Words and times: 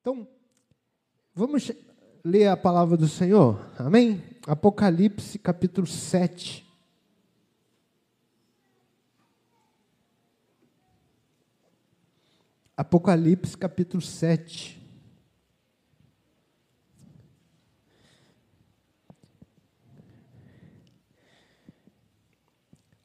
Então, 0.00 0.26
vamos 1.34 1.70
ler 2.24 2.46
a 2.46 2.56
palavra 2.56 2.96
do 2.96 3.06
Senhor? 3.06 3.70
Amém? 3.78 4.24
Apocalipse 4.46 5.38
capítulo 5.38 5.86
7. 5.86 6.66
Apocalipse 12.74 13.54
capítulo 13.58 14.00
7. 14.00 14.80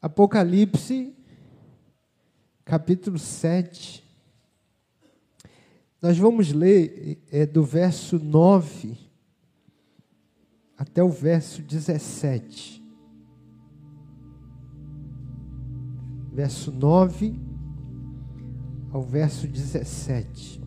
Apocalipse 0.00 1.14
capítulo 2.64 3.18
7. 3.18 4.05
Nós 6.00 6.18
vamos 6.18 6.52
ler 6.52 7.22
é, 7.30 7.46
do 7.46 7.64
verso 7.64 8.18
9 8.18 8.96
até 10.76 11.02
o 11.02 11.08
verso 11.08 11.62
17. 11.62 12.84
Verso 16.32 16.70
9 16.70 17.40
ao 18.92 19.02
verso 19.02 19.48
17. 19.48 20.62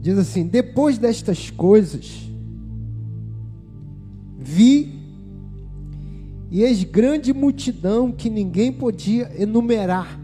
Diz 0.00 0.16
assim: 0.16 0.46
Depois 0.46 0.98
destas 0.98 1.50
coisas, 1.50 2.30
vi 4.38 4.99
e 6.50 6.62
eis 6.62 6.82
grande 6.82 7.32
multidão 7.32 8.10
que 8.10 8.28
ninguém 8.28 8.72
podia 8.72 9.30
enumerar. 9.40 10.18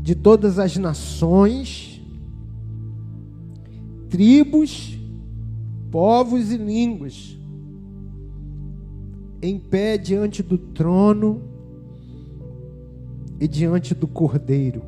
De 0.00 0.14
todas 0.14 0.58
as 0.58 0.76
nações, 0.76 2.00
tribos, 4.08 4.96
povos 5.90 6.52
e 6.52 6.56
línguas, 6.56 7.36
em 9.42 9.58
pé 9.58 9.98
diante 9.98 10.42
do 10.42 10.56
trono 10.56 11.42
e 13.40 13.48
diante 13.48 13.94
do 13.94 14.06
cordeiro, 14.06 14.82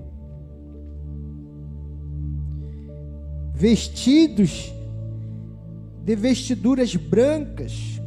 vestidos 3.52 4.72
de 6.04 6.14
vestiduras 6.14 6.94
brancas, 6.96 8.00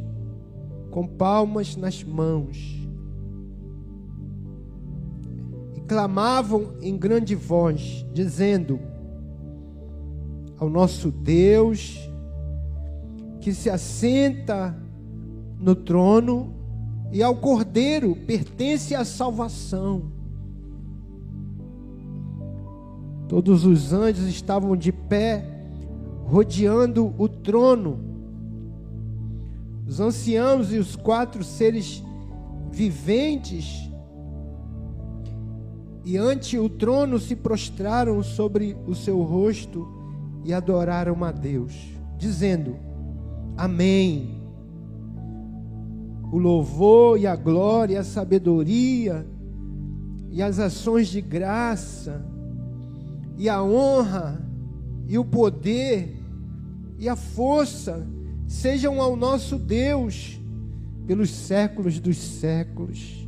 com 0.90 1.08
palmas 1.08 1.76
nas 1.76 2.04
mãos. 2.04 2.58
E 5.76 5.82
clamavam 5.82 6.74
em 6.82 6.98
grande 6.98 7.36
voz, 7.36 8.06
dizendo: 8.14 8.80
Ao 10.58 10.70
nosso 10.70 11.12
Deus, 11.12 11.98
que 13.40 13.54
se 13.54 13.70
assenta 13.70 14.76
no 15.60 15.76
trono, 15.76 16.54
e 17.12 17.22
ao 17.22 17.36
Cordeiro 17.36 18.16
pertence 18.16 18.96
a 18.96 19.06
salvação. 19.06 20.12
Todos 23.28 23.66
os 23.66 23.94
anjos 23.94 24.28
estavam 24.28 24.76
de 24.76 24.92
pé 24.92 25.53
rodeando 26.34 27.14
o 27.16 27.30
trono. 27.30 28.00
Os 29.88 30.00
anciãos 30.00 30.74
e 30.74 30.80
os 30.80 30.96
quatro 30.96 31.44
seres 31.44 32.04
viventes 32.72 33.88
e 36.04 36.18
ante 36.18 36.58
o 36.58 36.68
trono 36.68 37.20
se 37.20 37.36
prostraram 37.36 38.24
sobre 38.24 38.76
o 38.88 38.96
seu 38.96 39.22
rosto 39.22 39.88
e 40.44 40.52
adoraram 40.52 41.24
a 41.24 41.32
Deus, 41.32 41.72
dizendo: 42.18 42.78
Amém. 43.56 44.42
O 46.32 46.40
louvor 46.40 47.20
e 47.20 47.28
a 47.28 47.36
glória, 47.36 48.00
a 48.00 48.04
sabedoria 48.04 49.24
e 50.32 50.42
as 50.42 50.58
ações 50.58 51.10
de 51.10 51.22
graça 51.22 52.26
e 53.38 53.48
a 53.48 53.62
honra 53.62 54.44
e 55.08 55.16
o 55.16 55.24
poder 55.24 56.23
e 56.98 57.10
a 57.10 57.16
força 57.16 58.06
sejam 58.48 59.02
ao 59.02 59.16
nosso 59.16 59.58
Deus 59.58 60.40
pelos 61.06 61.30
séculos 61.30 62.00
dos 62.00 62.18
séculos. 62.18 63.28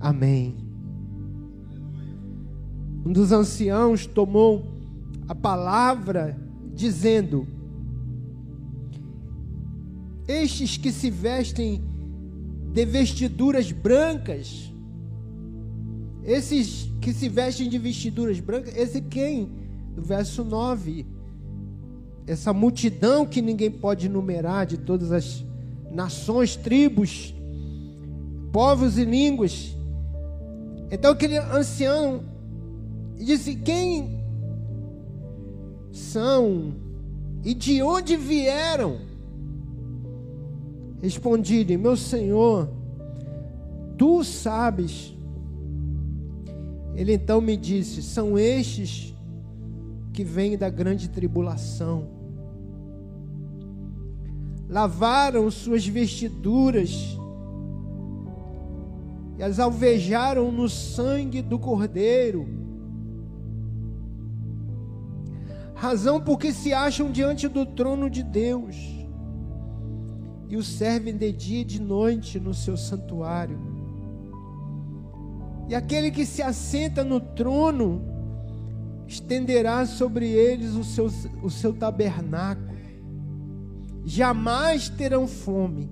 Amém. 0.00 0.56
Um 3.04 3.12
dos 3.12 3.32
anciãos 3.32 4.06
tomou 4.06 4.66
a 5.28 5.34
palavra 5.34 6.38
dizendo: 6.74 7.46
Estes 10.26 10.76
que 10.76 10.92
se 10.92 11.10
vestem 11.10 11.82
de 12.72 12.84
vestiduras 12.84 13.72
brancas, 13.72 14.72
esses 16.24 16.90
que 17.00 17.12
se 17.12 17.28
vestem 17.28 17.68
de 17.68 17.78
vestiduras 17.78 18.40
brancas, 18.40 18.76
esse 18.76 19.00
quem? 19.00 19.58
do 19.98 20.04
verso 20.04 20.44
9. 20.44 21.04
Essa 22.28 22.52
multidão 22.52 23.24
que 23.24 23.40
ninguém 23.40 23.70
pode 23.70 24.06
numerar, 24.06 24.66
de 24.66 24.76
todas 24.76 25.10
as 25.10 25.42
nações, 25.90 26.56
tribos, 26.56 27.34
povos 28.52 28.98
e 28.98 29.04
línguas. 29.04 29.74
Então 30.90 31.12
aquele 31.12 31.38
ancião 31.38 32.22
disse: 33.16 33.54
Quem 33.54 34.20
são 35.90 36.74
e 37.42 37.54
de 37.54 37.82
onde 37.82 38.14
vieram? 38.14 38.98
Respondi-lhe: 41.00 41.78
Meu 41.78 41.96
senhor, 41.96 42.68
tu 43.96 44.22
sabes. 44.22 45.14
Ele 46.94 47.14
então 47.14 47.40
me 47.40 47.56
disse: 47.56 48.02
São 48.02 48.38
estes 48.38 49.14
que 50.12 50.24
vêm 50.24 50.58
da 50.58 50.68
grande 50.68 51.08
tribulação. 51.08 52.17
Lavaram 54.68 55.50
suas 55.50 55.86
vestiduras 55.86 57.18
e 59.38 59.42
as 59.42 59.58
alvejaram 59.58 60.52
no 60.52 60.68
sangue 60.68 61.40
do 61.40 61.58
Cordeiro. 61.58 62.46
Razão 65.74 66.20
porque 66.20 66.52
se 66.52 66.72
acham 66.72 67.10
diante 67.10 67.46
do 67.46 67.64
trono 67.64 68.10
de 68.10 68.22
Deus 68.22 68.76
e 70.48 70.56
o 70.56 70.62
servem 70.62 71.16
de 71.16 71.30
dia 71.30 71.60
e 71.60 71.64
de 71.64 71.80
noite 71.80 72.40
no 72.40 72.52
seu 72.52 72.76
santuário. 72.76 73.58
E 75.68 75.74
aquele 75.74 76.10
que 76.10 76.24
se 76.24 76.42
assenta 76.42 77.04
no 77.04 77.20
trono 77.20 78.02
estenderá 79.06 79.86
sobre 79.86 80.26
eles 80.26 80.74
o 80.74 80.82
seu, 80.82 81.10
o 81.42 81.50
seu 81.50 81.72
tabernáculo, 81.72 82.67
jamais 84.04 84.88
terão 84.88 85.26
fome, 85.26 85.90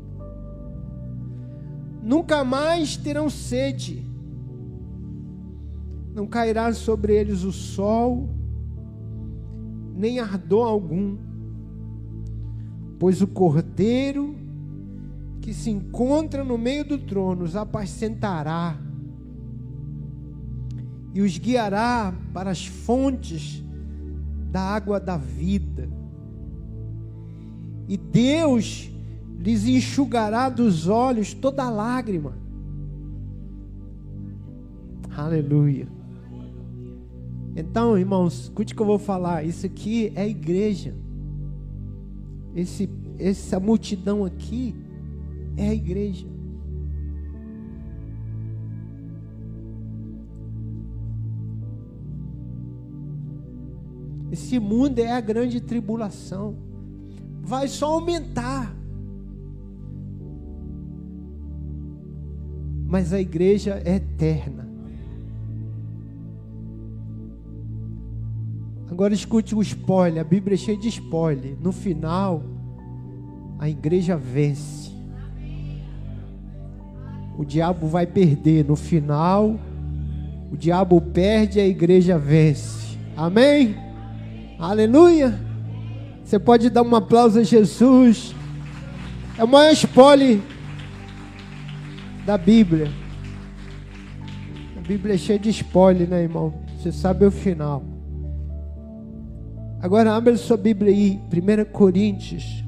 nunca 2.02 2.44
mais 2.44 2.96
terão 2.96 3.28
sede, 3.28 4.04
não 6.14 6.26
cairá 6.26 6.72
sobre 6.72 7.14
eles 7.14 7.42
o 7.42 7.52
sol, 7.52 8.28
nem 9.94 10.18
ardor 10.18 10.66
algum, 10.66 11.16
pois 12.98 13.20
o 13.20 13.26
cordeiro 13.26 14.34
que 15.40 15.52
se 15.54 15.70
encontra 15.70 16.42
no 16.42 16.58
meio 16.58 16.84
do 16.84 16.98
trono 16.98 17.44
os 17.44 17.54
apacentará 17.54 18.78
e 21.14 21.20
os 21.20 21.38
guiará 21.38 22.12
para 22.34 22.50
as 22.50 22.66
fontes 22.66 23.64
da 24.50 24.60
água 24.60 25.00
da 25.00 25.16
vida. 25.16 25.95
E 27.88 27.96
Deus 27.96 28.90
lhes 29.38 29.66
enxugará 29.66 30.48
dos 30.48 30.88
olhos 30.88 31.32
toda 31.32 31.70
lágrima. 31.70 32.34
Aleluia. 35.16 35.88
Então, 37.54 37.96
irmãos, 37.96 38.44
escute 38.44 38.74
o 38.74 38.76
que 38.76 38.82
eu 38.82 38.86
vou 38.86 38.98
falar. 38.98 39.44
Isso 39.44 39.64
aqui 39.64 40.12
é 40.14 40.22
a 40.22 40.26
igreja. 40.26 40.94
Esse, 42.54 42.90
essa 43.18 43.58
multidão 43.58 44.24
aqui 44.24 44.74
é 45.56 45.68
a 45.68 45.74
igreja. 45.74 46.26
Esse 54.30 54.58
mundo 54.58 54.98
é 54.98 55.12
a 55.12 55.20
grande 55.20 55.60
tribulação. 55.60 56.56
Vai 57.46 57.68
só 57.68 57.94
aumentar. 57.94 58.76
mas 62.86 63.12
a 63.12 63.20
igreja 63.20 63.82
é 63.84 63.96
eterna. 63.96 64.66
Agora 68.90 69.12
escute 69.12 69.54
o 69.54 69.60
spoiler, 69.60 70.20
a 70.20 70.24
Bíblia 70.24 70.54
é 70.54 70.56
cheia 70.56 70.78
de 70.78 70.88
spoiler. 70.88 71.56
No 71.60 71.72
final, 71.72 72.42
a 73.58 73.68
igreja 73.68 74.16
vence. 74.16 74.90
O 77.36 77.44
diabo 77.44 77.88
vai 77.88 78.06
perder. 78.06 78.64
No 78.64 78.76
final, 78.76 79.58
o 80.50 80.56
diabo 80.56 81.00
perde 81.00 81.58
e 81.58 81.62
a 81.62 81.66
igreja 81.66 82.16
vence. 82.16 82.96
Amém? 83.16 83.74
Aleluia. 84.58 85.45
Você 86.26 86.40
pode 86.40 86.68
dar 86.70 86.82
um 86.82 86.96
aplauso 86.96 87.38
a 87.38 87.44
Jesus. 87.44 88.34
É 89.38 89.44
o 89.44 89.46
maior 89.46 89.72
spoiler 89.72 90.40
da 92.26 92.36
Bíblia. 92.36 92.90
A 94.76 94.80
Bíblia 94.80 95.14
é 95.14 95.18
cheia 95.18 95.38
de 95.38 95.50
spoiler, 95.50 96.08
né, 96.08 96.24
irmão? 96.24 96.52
Você 96.76 96.90
sabe 96.90 97.24
o 97.24 97.30
final. 97.30 97.84
Agora 99.80 100.16
abre 100.16 100.36
sua 100.36 100.56
Bíblia 100.56 100.90
aí, 100.90 101.20
1 101.32 101.70
Coríntios. 101.70 102.64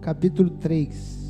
Capítulo 0.00 0.50
3. 0.50 1.23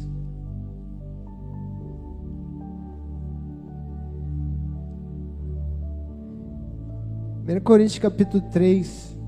Primeiro 7.44 7.62
Coríntios 7.62 7.98
capítulo 7.98 8.42
3, 8.50 9.18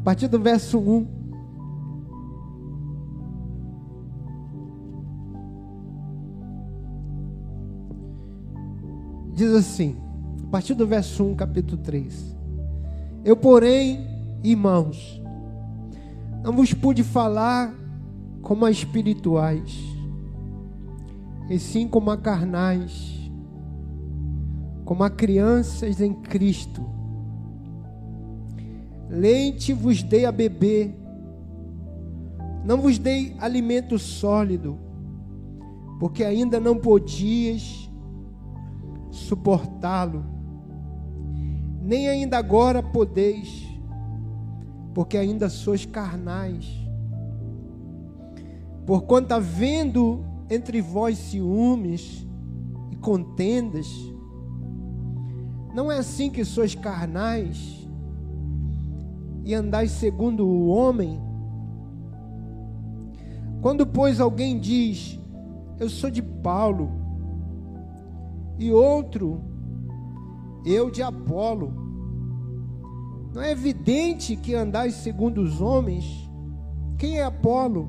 a 0.00 0.04
partir 0.04 0.28
do 0.28 0.38
verso 0.38 0.78
1. 0.78 1.06
diz 9.32 9.50
assim, 9.54 9.96
a 10.46 10.46
partir 10.48 10.74
do 10.74 10.86
verso 10.86 11.24
1, 11.24 11.34
capítulo 11.34 11.78
3: 11.78 12.36
Eu, 13.24 13.34
porém, 13.34 14.06
irmãos, 14.44 15.18
não 16.44 16.52
vos 16.52 16.74
pude 16.74 17.02
falar 17.02 17.74
como 18.42 18.66
a 18.66 18.70
espirituais, 18.70 19.74
e 21.48 21.58
sim 21.58 21.88
como 21.88 22.10
a 22.10 22.16
carnais, 22.18 23.32
como 24.84 25.02
a 25.02 25.08
crianças 25.08 25.98
em 25.98 26.12
Cristo. 26.12 27.00
Leite 29.12 29.74
vos 29.74 30.02
dei 30.02 30.24
a 30.24 30.32
beber, 30.32 30.90
não 32.64 32.80
vos 32.80 32.98
dei 32.98 33.36
alimento 33.38 33.98
sólido, 33.98 34.78
porque 36.00 36.24
ainda 36.24 36.58
não 36.58 36.78
podias 36.78 37.90
suportá-lo, 39.10 40.24
nem 41.82 42.08
ainda 42.08 42.38
agora 42.38 42.82
podeis, 42.82 43.68
porque 44.94 45.18
ainda 45.18 45.50
sois 45.50 45.84
carnais. 45.84 46.66
Porquanto 48.86 49.34
havendo 49.34 50.24
entre 50.48 50.80
vós 50.80 51.18
ciúmes 51.18 52.26
e 52.90 52.96
contendas, 52.96 53.86
não 55.74 55.92
é 55.92 55.98
assim 55.98 56.30
que 56.30 56.46
sois 56.46 56.74
carnais 56.74 57.81
e 59.44 59.54
andais 59.54 59.90
segundo 59.92 60.46
o 60.46 60.68
homem? 60.68 61.20
Quando, 63.60 63.86
pois, 63.86 64.20
alguém 64.20 64.58
diz, 64.58 65.20
eu 65.78 65.88
sou 65.88 66.10
de 66.10 66.22
Paulo, 66.22 66.90
e 68.58 68.70
outro 68.70 69.42
eu 70.64 70.90
de 70.90 71.02
Apolo. 71.02 71.72
Não 73.34 73.42
é 73.42 73.50
evidente 73.50 74.36
que 74.36 74.54
andais 74.54 74.94
segundo 74.94 75.40
os 75.40 75.60
homens? 75.60 76.04
Quem 76.98 77.18
é 77.18 77.24
Apolo? 77.24 77.88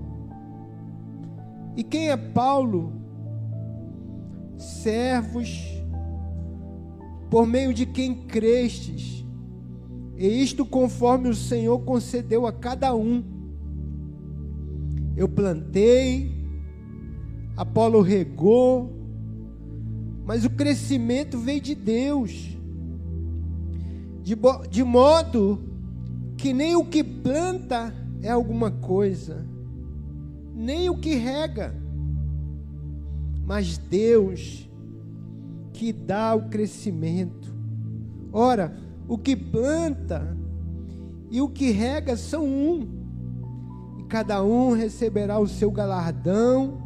E 1.75 1.83
quem 1.83 2.09
é 2.09 2.17
Paulo? 2.17 2.93
Servos 4.57 5.73
por 7.29 7.45
meio 7.45 7.73
de 7.73 7.85
quem 7.85 8.13
crestes, 8.13 9.22
e 10.17 10.27
isto 10.43 10.65
conforme 10.65 11.29
o 11.29 11.35
Senhor 11.35 11.79
concedeu 11.79 12.45
a 12.45 12.51
cada 12.51 12.95
um. 12.95 13.23
Eu 15.15 15.27
plantei, 15.27 16.31
Apolo 17.55 18.01
regou, 18.01 18.91
mas 20.25 20.45
o 20.45 20.49
crescimento 20.49 21.37
veio 21.37 21.61
de 21.61 21.75
Deus, 21.75 22.57
de, 24.23 24.35
de 24.69 24.83
modo 24.83 25.59
que 26.37 26.53
nem 26.53 26.75
o 26.75 26.85
que 26.85 27.03
planta 27.03 27.93
é 28.21 28.29
alguma 28.29 28.71
coisa, 28.71 29.45
nem 30.55 30.89
o 30.89 30.97
que 30.97 31.15
rega, 31.15 31.75
mas 33.45 33.77
Deus 33.77 34.69
que 35.73 35.91
dá 35.91 36.33
o 36.33 36.49
crescimento. 36.49 37.53
Ora, 38.31 38.73
o 39.07 39.17
que 39.17 39.35
planta 39.35 40.37
e 41.29 41.41
o 41.41 41.49
que 41.49 41.71
rega 41.71 42.15
são 42.15 42.45
um, 42.45 42.87
e 43.99 44.03
cada 44.03 44.43
um 44.43 44.73
receberá 44.73 45.39
o 45.39 45.47
seu 45.47 45.71
galardão 45.71 46.83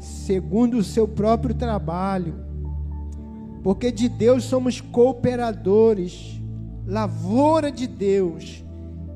segundo 0.00 0.78
o 0.78 0.84
seu 0.84 1.08
próprio 1.08 1.54
trabalho, 1.54 2.34
porque 3.62 3.90
de 3.90 4.08
Deus 4.08 4.44
somos 4.44 4.80
cooperadores, 4.80 6.40
lavoura 6.86 7.70
de 7.70 7.86
Deus, 7.86 8.64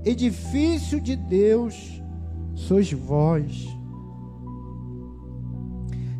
edifício 0.04 1.00
de 1.00 1.14
Deus 1.14 2.02
sois 2.54 2.92
vós. 2.92 3.68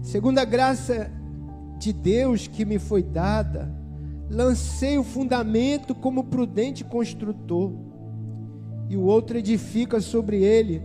Segundo 0.02 0.38
a 0.38 0.44
graça 0.44 1.10
de 1.78 1.92
Deus 1.92 2.46
que 2.46 2.64
me 2.64 2.78
foi 2.78 3.02
dada, 3.02 3.81
lancei 4.32 4.98
o 4.98 5.04
fundamento 5.04 5.94
como 5.94 6.24
prudente 6.24 6.82
construtor, 6.82 7.70
e 8.88 8.96
o 8.96 9.02
outro 9.02 9.38
edifica 9.38 10.00
sobre 10.00 10.42
ele. 10.42 10.82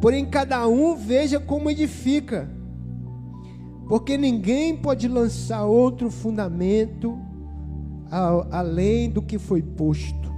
Porém, 0.00 0.24
cada 0.24 0.66
um 0.66 0.94
veja 0.94 1.38
como 1.38 1.68
edifica 1.68 2.48
porque 3.88 4.18
ninguém 4.18 4.76
pode 4.76 5.08
lançar 5.08 5.64
outro 5.64 6.10
fundamento 6.10 7.18
além 8.50 9.10
do 9.10 9.22
que 9.22 9.38
foi 9.38 9.62
posto, 9.62 10.30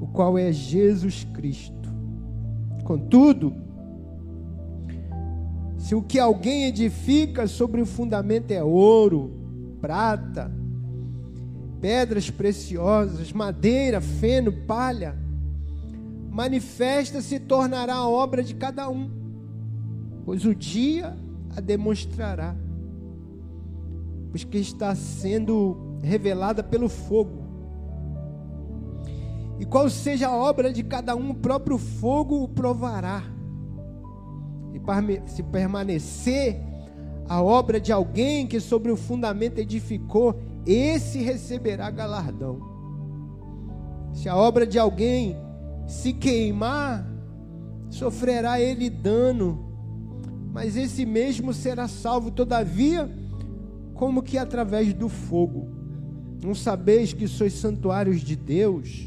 o 0.00 0.06
qual 0.06 0.38
é 0.38 0.50
Jesus 0.50 1.24
Cristo. 1.34 1.90
Contudo, 2.84 3.54
se 5.76 5.94
o 5.94 6.02
que 6.02 6.18
alguém 6.18 6.64
edifica 6.64 7.46
sobre 7.46 7.82
o 7.82 7.86
fundamento 7.86 8.50
é 8.50 8.64
ouro, 8.64 9.32
prata, 9.80 10.50
pedras 11.80 12.30
preciosas, 12.30 13.32
madeira, 13.32 14.00
feno, 14.00 14.52
palha, 14.52 15.16
manifesta 16.30 17.20
se 17.20 17.40
tornará 17.40 17.94
a 17.94 18.08
obra 18.08 18.42
de 18.42 18.54
cada 18.54 18.88
um, 18.88 19.10
pois 20.24 20.44
o 20.44 20.54
dia 20.54 21.16
a 21.56 21.60
demonstrará, 21.60 22.54
pois 24.30 24.44
que 24.44 24.58
está 24.58 24.94
sendo 24.94 25.98
revelada 26.02 26.62
pelo 26.62 26.88
fogo. 26.88 27.40
E 29.58 29.64
qual 29.64 29.90
seja 29.90 30.28
a 30.28 30.36
obra 30.36 30.72
de 30.72 30.82
cada 30.82 31.14
um, 31.14 31.30
o 31.30 31.34
próprio 31.34 31.76
fogo 31.76 32.42
o 32.42 32.48
provará. 32.48 33.22
E 34.72 35.30
se 35.30 35.42
permanecer 35.42 36.58
a 37.28 37.42
obra 37.42 37.78
de 37.78 37.92
alguém 37.92 38.46
que 38.46 38.58
sobre 38.58 38.90
o 38.90 38.96
fundamento 38.96 39.58
edificou, 39.58 40.34
esse 40.66 41.18
receberá 41.22 41.90
galardão. 41.90 42.60
Se 44.12 44.28
a 44.28 44.36
obra 44.36 44.66
de 44.66 44.78
alguém 44.78 45.36
se 45.86 46.12
queimar, 46.12 47.06
sofrerá 47.88 48.60
ele 48.60 48.90
dano 48.90 49.70
mas 50.52 50.76
esse 50.76 51.06
mesmo 51.06 51.54
será 51.54 51.86
salvo, 51.86 52.30
todavia, 52.30 53.08
como 53.94 54.22
que 54.22 54.36
através 54.36 54.92
do 54.92 55.08
fogo. 55.08 55.68
Não 56.42 56.54
sabeis 56.54 57.12
que 57.12 57.28
sois 57.28 57.52
santuários 57.52 58.20
de 58.20 58.34
Deus 58.34 59.06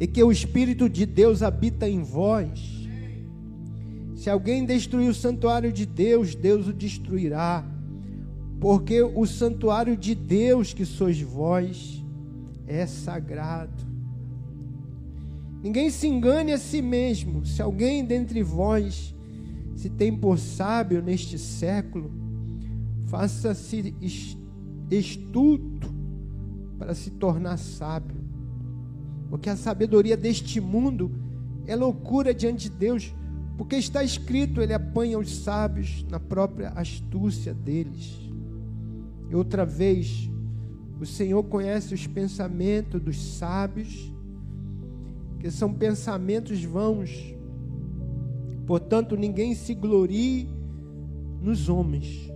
e 0.00 0.06
que 0.06 0.22
o 0.22 0.32
Espírito 0.32 0.88
de 0.88 1.06
Deus 1.06 1.42
habita 1.42 1.88
em 1.88 2.02
vós? 2.02 2.88
Se 4.14 4.30
alguém 4.30 4.64
destruir 4.64 5.10
o 5.10 5.14
santuário 5.14 5.72
de 5.72 5.86
Deus, 5.86 6.34
Deus 6.34 6.66
o 6.66 6.72
destruirá, 6.72 7.64
porque 8.60 9.02
o 9.02 9.26
santuário 9.26 9.96
de 9.96 10.14
Deus 10.14 10.72
que 10.72 10.84
sois 10.84 11.20
vós 11.20 12.02
é 12.66 12.86
sagrado. 12.86 13.84
Ninguém 15.62 15.90
se 15.90 16.06
engane 16.06 16.52
a 16.52 16.58
si 16.58 16.80
mesmo. 16.80 17.44
Se 17.44 17.60
alguém 17.60 18.04
dentre 18.04 18.42
vós 18.42 19.14
se 19.74 19.90
tem 19.90 20.16
por 20.16 20.38
sábio 20.38 21.02
neste 21.02 21.38
século, 21.38 22.10
faça-se 23.06 23.94
estudo 24.90 25.94
para 26.78 26.94
se 26.94 27.10
tornar 27.10 27.58
sábio. 27.58 28.16
Porque 29.28 29.50
a 29.50 29.56
sabedoria 29.56 30.16
deste 30.16 30.60
mundo 30.60 31.10
é 31.66 31.74
loucura 31.74 32.32
diante 32.32 32.70
de 32.70 32.76
Deus, 32.76 33.14
porque 33.58 33.76
está 33.76 34.02
escrito: 34.04 34.60
Ele 34.60 34.72
apanha 34.72 35.18
os 35.18 35.36
sábios 35.38 36.04
na 36.08 36.20
própria 36.20 36.70
astúcia 36.70 37.52
deles. 37.52 38.25
Outra 39.32 39.64
vez, 39.66 40.30
o 41.00 41.04
Senhor 41.04 41.42
conhece 41.44 41.94
os 41.94 42.06
pensamentos 42.06 43.00
dos 43.00 43.20
sábios 43.20 44.12
que 45.38 45.50
são 45.50 45.72
pensamentos 45.72 46.64
vãos. 46.64 47.34
Portanto, 48.66 49.16
ninguém 49.16 49.54
se 49.54 49.74
glorie 49.74 50.48
nos 51.40 51.68
homens, 51.68 52.32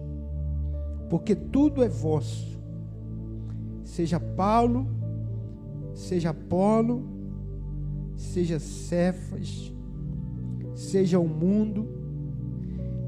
porque 1.09 1.35
tudo 1.35 1.83
é 1.83 1.89
vosso. 1.89 2.59
Seja 3.85 4.21
Paulo, 4.21 4.87
seja 5.95 6.31
Apolo, 6.31 7.03
seja 8.15 8.59
Cefas, 8.59 9.73
seja 10.75 11.19
o 11.19 11.27
mundo, 11.27 11.89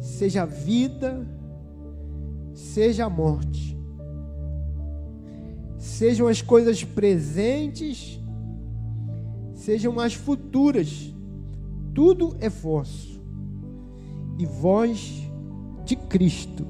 seja 0.01 0.43
a 0.43 0.47
vida, 0.47 1.25
seja 2.53 3.07
a 3.07 3.11
morte, 3.11 3.72
sejam 6.03 6.27
as 6.27 6.43
coisas 6.43 6.83
presentes 6.83 8.21
sejam 9.55 10.01
as 10.01 10.15
futuras, 10.15 11.15
tudo 11.95 12.37
é 12.41 12.49
vosso, 12.49 13.23
e 14.37 14.45
vós 14.45 15.23
de 15.85 15.95
Cristo, 15.95 16.67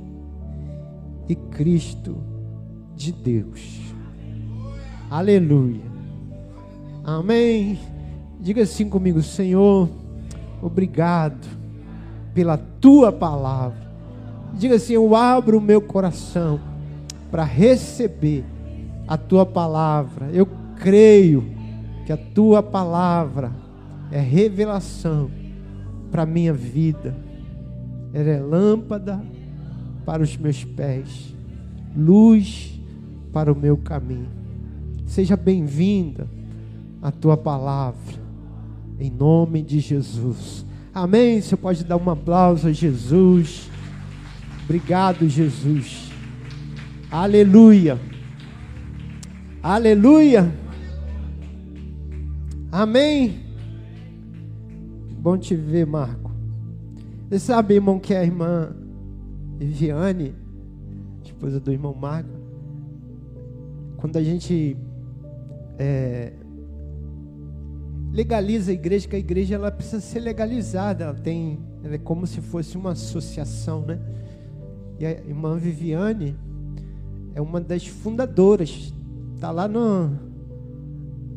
e 1.27 1.35
Cristo 1.35 2.19
de 2.95 3.11
Deus. 3.11 3.81
Aleluia. 5.09 5.91
Amém. 7.03 7.79
Diga 8.39 8.65
assim 8.65 8.87
comigo, 8.87 9.23
Senhor, 9.23 9.89
obrigado 10.61 11.49
pela 12.35 12.59
tua 12.59 13.11
palavra. 13.11 13.91
Diga 14.53 14.75
assim: 14.75 14.93
Eu 14.93 15.17
abro 15.17 15.57
o 15.57 15.63
meu 15.63 15.81
coração 15.81 16.61
para 17.31 17.45
receber 17.45 18.52
a 19.13 19.17
tua 19.19 19.45
palavra. 19.45 20.31
Eu 20.33 20.49
creio 20.77 21.45
que 22.07 22.13
a 22.15 22.17
tua 22.17 22.63
palavra 22.63 23.53
é 24.11 24.19
revelação 24.19 25.31
para 26.11 26.23
a 26.23 26.27
minha 26.27 26.55
vida, 26.55 27.15
ela 28.15 28.31
é 28.31 28.41
lâmpada 28.41 29.23
para 30.07 30.23
os 30.23 30.35
meus 30.39 30.65
pés, 30.65 31.35
luz 31.95 32.81
para 33.35 33.53
o 33.53 33.55
meu 33.55 33.77
caminho. 33.77 34.31
Seja 35.05 35.37
bem-vinda 35.37 36.27
a 37.03 37.11
tua 37.11 37.37
palavra, 37.37 38.15
em 38.99 39.11
nome 39.11 39.61
de 39.61 39.79
Jesus. 39.79 40.65
Amém. 40.95 41.39
Você 41.39 41.55
pode 41.55 41.85
dar 41.85 41.99
um 41.99 42.09
aplauso 42.09 42.67
a 42.67 42.73
Jesus. 42.73 43.71
Obrigado, 44.65 45.29
Jesus. 45.29 46.11
Aleluia. 47.11 48.12
Aleluia. 49.63 50.53
Amém? 52.73 53.45
Bom 55.21 55.39
te 55.39 55.55
ver, 55.55 55.87
Marco. 55.87 56.33
Você 57.29 57.39
sabe, 57.39 57.75
irmão, 57.75 58.01
que 58.01 58.13
a 58.13 58.25
irmã 58.25 58.75
Viviane, 59.59 60.35
esposa 61.23 61.61
do 61.61 61.71
irmão 61.71 61.95
Marco, 61.95 62.29
quando 63.99 64.17
a 64.17 64.23
gente 64.25 64.77
é, 65.79 66.33
legaliza 68.11 68.73
a 68.73 68.75
igreja, 68.75 69.07
que 69.07 69.15
a 69.15 69.21
igreja 69.21 69.55
ela 69.55 69.71
precisa 69.71 70.01
ser 70.01 70.19
legalizada, 70.19 71.05
ela 71.05 71.15
tem, 71.15 71.61
ela 71.85 71.95
é 71.95 71.99
como 71.99 72.27
se 72.27 72.41
fosse 72.41 72.77
uma 72.77 72.91
associação, 72.91 73.83
né? 73.83 74.01
E 74.99 75.07
a 75.07 75.13
irmã 75.13 75.57
Viviane 75.57 76.37
é 77.33 77.41
uma 77.41 77.61
das 77.61 77.87
fundadoras, 77.87 78.93
está 79.43 79.51
lá 79.51 79.67
no, 79.67 80.09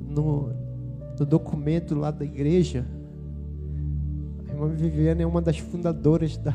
no 0.08 0.54
no 1.20 1.26
documento 1.26 1.96
lá 1.96 2.12
da 2.12 2.24
igreja, 2.24 2.86
a 4.48 4.52
irmã 4.52 4.68
Viviane 4.68 5.24
é 5.24 5.26
uma 5.26 5.42
das 5.42 5.58
fundadoras 5.58 6.38
da, 6.38 6.54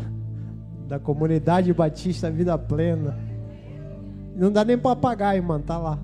da 0.87 1.01
comunidade 1.01 1.73
Batista 1.73 2.31
Vida 2.31 2.57
Plena. 2.57 3.19
Não 4.37 4.53
dá 4.53 4.65
nem 4.65 4.79
para 4.79 4.93
apagar, 4.93 5.35
irmã, 5.35 5.61
tá 5.61 5.77
lá. 5.77 5.99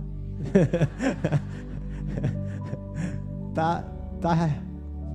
tá, 3.55 3.85
tá 4.21 4.51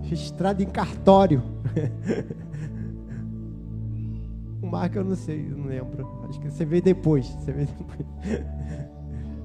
registrado 0.04 0.64
em 0.64 0.68
cartório. 0.68 1.44
o 4.62 4.68
Marco 4.68 4.98
eu 4.98 5.04
não 5.04 5.16
sei, 5.16 5.48
eu 5.50 5.58
não 5.58 5.66
lembro. 5.66 6.08
Acho 6.30 6.40
que 6.40 6.50
você 6.50 6.64
vê 6.64 6.80
depois. 6.80 7.26
Você 7.26 7.52
vê 7.52 7.66
depois. 7.66 8.08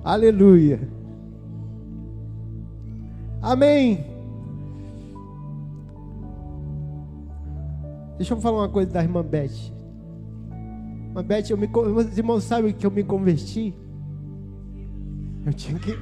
Aleluia. 0.06 0.88
Amém. 3.42 4.04
Deixa 8.16 8.34
eu 8.34 8.40
falar 8.40 8.58
uma 8.58 8.68
coisa 8.68 8.88
da 8.88 9.02
irmã 9.02 9.24
Beth. 9.24 9.50
Irmã 11.08 11.24
Beth, 11.24 11.50
eu 11.50 11.56
me, 11.56 11.66
os 11.66 12.16
irmãos 12.16 12.44
sabem 12.44 12.72
que 12.72 12.86
eu 12.86 12.90
me 12.92 13.02
converti? 13.02 13.74
Eu 15.44 15.52
tinha, 15.52 15.76
que, 15.76 15.98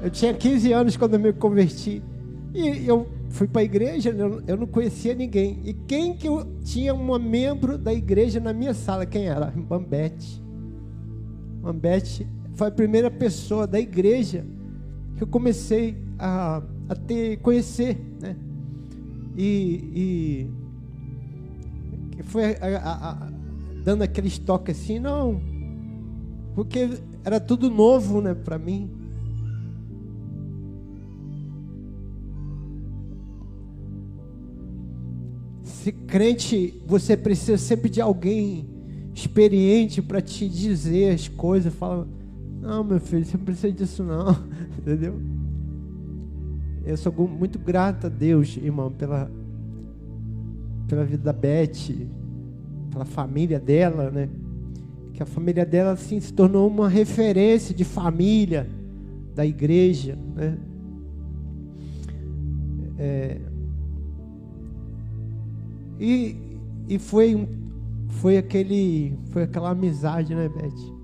eu 0.00 0.08
tinha 0.08 0.32
15 0.32 0.72
anos 0.72 0.96
quando 0.96 1.14
eu 1.14 1.20
me 1.20 1.32
converti. 1.32 2.00
E 2.54 2.86
eu 2.86 3.08
fui 3.30 3.48
para 3.48 3.62
a 3.62 3.64
igreja, 3.64 4.10
eu 4.46 4.56
não 4.56 4.66
conhecia 4.68 5.12
ninguém. 5.12 5.60
E 5.64 5.74
quem 5.74 6.16
que 6.16 6.28
eu 6.28 6.46
tinha 6.62 6.94
um 6.94 7.18
membro 7.18 7.76
da 7.76 7.92
igreja 7.92 8.38
na 8.38 8.52
minha 8.52 8.72
sala? 8.72 9.04
Quem 9.04 9.26
era? 9.26 9.52
Irmã 9.56 9.82
Beth. 9.82 10.40
Irmã 11.58 11.74
Beth 11.74 12.41
foi 12.54 12.68
a 12.68 12.70
primeira 12.70 13.10
pessoa 13.10 13.66
da 13.66 13.80
igreja 13.80 14.44
que 15.16 15.22
eu 15.22 15.26
comecei 15.26 15.96
a, 16.18 16.62
a 16.88 16.94
ter, 16.94 17.38
conhecer, 17.38 17.98
né? 18.20 18.36
E, 19.36 20.48
e 22.18 22.22
foi 22.24 22.56
a, 22.56 23.10
a, 23.10 23.30
dando 23.82 24.02
aquele 24.02 24.28
estoque 24.28 24.70
assim, 24.70 24.98
não, 24.98 25.40
porque 26.54 26.90
era 27.24 27.40
tudo 27.40 27.70
novo, 27.70 28.20
né, 28.20 28.34
para 28.34 28.58
mim. 28.58 28.90
Se 35.64 35.90
crente, 35.90 36.80
você 36.86 37.16
precisa 37.16 37.58
sempre 37.58 37.90
de 37.90 38.00
alguém 38.00 38.68
experiente 39.14 40.00
para 40.00 40.20
te 40.20 40.48
dizer 40.48 41.14
as 41.14 41.26
coisas. 41.26 41.74
Fala, 41.74 42.06
não, 42.62 42.84
meu 42.84 43.00
filho, 43.00 43.24
você 43.24 43.36
não 43.36 43.44
precisa 43.44 43.72
disso 43.72 44.04
não, 44.04 44.30
entendeu? 44.78 45.20
Eu 46.84 46.96
sou 46.96 47.12
muito 47.26 47.58
grato 47.58 48.06
a 48.06 48.08
Deus, 48.08 48.56
irmão, 48.56 48.90
pela, 48.90 49.28
pela 50.86 51.04
vida 51.04 51.24
da 51.24 51.32
Beth, 51.32 52.08
pela 52.92 53.04
família 53.04 53.58
dela, 53.58 54.12
né? 54.12 54.28
Que 55.12 55.22
a 55.24 55.26
família 55.26 55.66
dela 55.66 55.90
assim 55.90 56.20
se 56.20 56.32
tornou 56.32 56.68
uma 56.68 56.88
referência 56.88 57.74
de 57.74 57.82
família 57.82 58.68
da 59.34 59.44
igreja, 59.44 60.16
né? 60.36 60.56
É, 62.96 63.40
e, 65.98 66.36
e 66.88 66.98
foi, 67.00 67.48
foi 68.20 68.38
aquele 68.38 69.18
foi 69.30 69.42
aquela 69.42 69.70
amizade, 69.70 70.32
né, 70.32 70.48
Beth? 70.48 71.01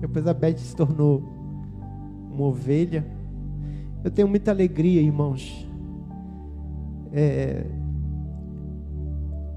Depois 0.00 0.26
a 0.26 0.34
Beth 0.34 0.58
se 0.58 0.74
tornou 0.74 1.22
uma 2.30 2.46
ovelha 2.46 3.18
eu 4.04 4.10
tenho 4.10 4.28
muita 4.28 4.52
alegria, 4.52 5.00
irmãos, 5.00 5.66
é, 7.12 7.64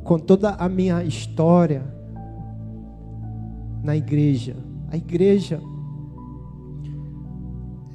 com 0.03 0.17
toda 0.17 0.49
a 0.49 0.67
minha 0.67 1.03
história 1.03 1.83
na 3.83 3.95
igreja. 3.95 4.55
A 4.89 4.97
igreja, 4.97 5.61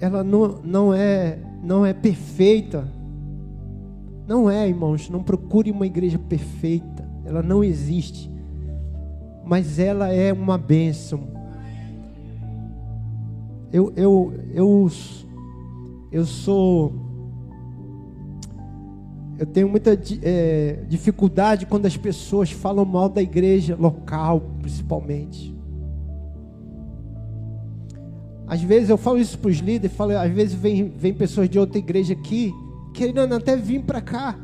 ela 0.00 0.22
não, 0.22 0.60
não, 0.62 0.94
é, 0.94 1.38
não 1.62 1.84
é 1.84 1.92
perfeita. 1.92 2.90
Não 4.26 4.48
é, 4.48 4.68
irmãos. 4.68 5.10
Não 5.10 5.22
procure 5.22 5.70
uma 5.70 5.86
igreja 5.86 6.18
perfeita. 6.18 7.06
Ela 7.24 7.42
não 7.42 7.62
existe. 7.62 8.30
Mas 9.44 9.80
ela 9.80 10.12
é 10.12 10.32
uma 10.32 10.56
bênção. 10.56 11.35
Eu, 13.76 13.92
eu, 13.94 14.32
eu 14.54 14.90
eu 16.10 16.24
sou 16.24 16.94
eu 19.38 19.44
tenho 19.44 19.68
muita 19.68 20.00
é, 20.22 20.82
dificuldade 20.88 21.66
quando 21.66 21.84
as 21.84 21.94
pessoas 21.94 22.50
falam 22.50 22.86
mal 22.86 23.10
da 23.10 23.20
igreja 23.20 23.76
local, 23.78 24.40
principalmente. 24.62 25.54
Às 28.46 28.62
vezes 28.62 28.88
eu 28.88 28.96
falo 28.96 29.18
isso 29.18 29.38
para 29.38 29.50
os 29.50 29.58
líderes, 29.58 29.94
falo, 29.94 30.16
às 30.16 30.32
vezes 30.32 30.54
vem, 30.54 30.88
vem 30.88 31.12
pessoas 31.12 31.46
de 31.46 31.58
outra 31.58 31.76
igreja 31.76 32.14
aqui, 32.14 32.54
querendo 32.94 33.34
até 33.34 33.58
vir 33.58 33.82
para 33.82 34.00
cá, 34.00 34.38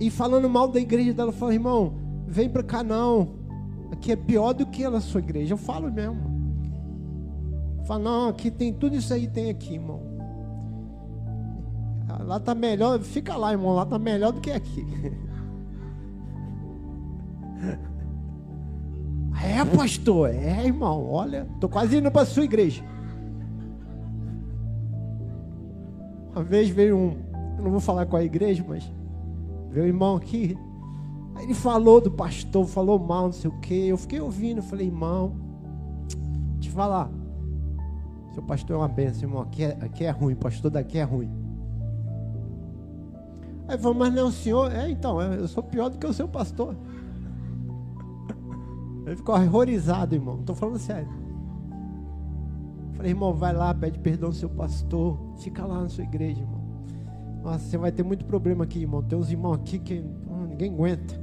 e 0.00 0.08
falando 0.08 0.48
mal 0.48 0.68
da 0.68 0.80
igreja 0.80 1.12
dela, 1.12 1.32
falo, 1.32 1.52
irmão, 1.52 1.92
vem 2.26 2.48
para 2.48 2.62
cá 2.62 2.82
não, 2.82 3.34
aqui 3.90 4.10
é 4.10 4.16
pior 4.16 4.54
do 4.54 4.64
que 4.64 4.86
a 4.86 5.00
sua 5.00 5.20
igreja. 5.20 5.52
Eu 5.52 5.58
falo 5.58 5.92
mesmo. 5.92 6.31
Falo, 7.84 8.04
não, 8.04 8.28
aqui 8.28 8.50
tem 8.50 8.72
tudo 8.72 8.96
isso 8.96 9.12
aí, 9.12 9.26
tem 9.26 9.50
aqui, 9.50 9.74
irmão. 9.74 10.00
Lá 12.20 12.38
tá 12.38 12.54
melhor, 12.54 13.00
fica 13.00 13.36
lá, 13.36 13.52
irmão, 13.52 13.74
lá 13.74 13.86
tá 13.86 13.98
melhor 13.98 14.32
do 14.32 14.40
que 14.40 14.50
aqui. 14.50 14.86
É, 19.44 19.64
pastor, 19.64 20.30
é, 20.30 20.66
irmão, 20.66 21.10
olha, 21.10 21.48
tô 21.58 21.68
quase 21.68 21.96
indo 21.96 22.10
para 22.12 22.24
sua 22.24 22.44
igreja. 22.44 22.84
Uma 26.32 26.44
vez 26.44 26.68
veio 26.68 26.96
um, 26.96 27.16
eu 27.58 27.64
não 27.64 27.70
vou 27.72 27.80
falar 27.80 28.06
com 28.06 28.16
a 28.16 28.22
igreja, 28.22 28.64
mas 28.66 28.90
veio 29.68 29.84
um 29.84 29.88
irmão 29.88 30.16
aqui. 30.16 30.56
Aí 31.34 31.44
ele 31.44 31.54
falou 31.54 32.00
do 32.00 32.10
pastor, 32.10 32.64
falou 32.66 32.98
mal, 32.98 33.24
não 33.24 33.32
sei 33.32 33.50
o 33.50 33.60
quê. 33.60 33.86
Eu 33.88 33.96
fiquei 33.96 34.20
ouvindo, 34.20 34.62
falei, 34.62 34.86
irmão, 34.86 35.36
te 36.60 36.70
falar. 36.70 37.10
Seu 38.32 38.42
pastor 38.42 38.76
é 38.76 38.78
uma 38.78 38.88
benção, 38.88 39.28
irmão. 39.28 39.42
Aqui 39.42 39.64
é, 39.64 39.76
aqui 39.80 40.04
é 40.04 40.10
ruim, 40.10 40.34
pastor 40.34 40.70
daqui 40.70 40.98
é 40.98 41.02
ruim. 41.02 41.30
Aí 43.68 43.78
falou, 43.78 43.96
mas 43.96 44.12
não, 44.12 44.28
o 44.28 44.32
senhor. 44.32 44.72
É, 44.72 44.90
então, 44.90 45.20
eu 45.20 45.46
sou 45.46 45.62
pior 45.62 45.90
do 45.90 45.98
que 45.98 46.06
o 46.06 46.12
seu 46.12 46.26
pastor. 46.26 46.74
Ele 49.06 49.16
ficou 49.16 49.34
horrorizado, 49.34 50.14
irmão. 50.14 50.34
Não 50.34 50.40
estou 50.40 50.56
falando 50.56 50.78
sério. 50.78 51.08
Falei, 52.94 53.12
irmão, 53.12 53.34
vai 53.34 53.52
lá, 53.52 53.74
pede 53.74 53.98
perdão 53.98 54.30
ao 54.30 54.32
seu 54.32 54.48
pastor. 54.48 55.18
Fica 55.38 55.66
lá 55.66 55.82
na 55.82 55.88
sua 55.88 56.04
igreja, 56.04 56.40
irmão. 56.40 56.62
Nossa, 57.42 57.58
você 57.58 57.76
vai 57.76 57.92
ter 57.92 58.02
muito 58.02 58.24
problema 58.24 58.64
aqui, 58.64 58.80
irmão. 58.80 59.02
Tem 59.02 59.18
uns 59.18 59.30
irmãos 59.30 59.54
aqui 59.54 59.78
que 59.78 60.02
ninguém 60.48 60.72
aguenta. 60.72 61.20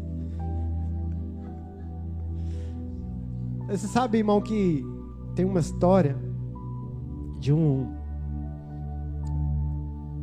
Você 3.68 3.88
sabe, 3.88 4.20
irmão, 4.20 4.42
que 4.42 4.84
tem 5.36 5.46
uma 5.46 5.60
história 5.60 6.29
de 7.40 7.54
um. 7.54 7.94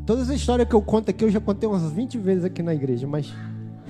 Todas 0.04 0.30
as 0.30 0.36
histórias 0.36 0.68
que 0.68 0.74
eu 0.74 0.82
conto 0.82 1.10
aqui, 1.10 1.24
eu 1.24 1.30
já 1.30 1.40
contei 1.40 1.68
umas 1.68 1.90
20 1.90 2.18
vezes 2.18 2.44
aqui 2.44 2.62
na 2.62 2.74
igreja, 2.74 3.06
mas. 3.06 3.32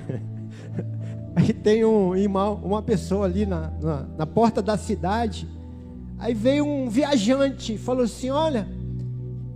Aí 1.35 1.53
tem 1.53 1.85
um 1.85 2.15
irmão, 2.15 2.59
uma 2.63 2.81
pessoa 2.81 3.25
ali 3.25 3.45
na, 3.45 3.69
na, 3.79 4.03
na 4.17 4.25
porta 4.25 4.61
da 4.61 4.75
cidade 4.75 5.47
Aí 6.19 6.33
veio 6.33 6.65
um 6.65 6.89
viajante, 6.89 7.77
falou 7.77 8.03
assim: 8.03 8.29
Olha, 8.29 8.67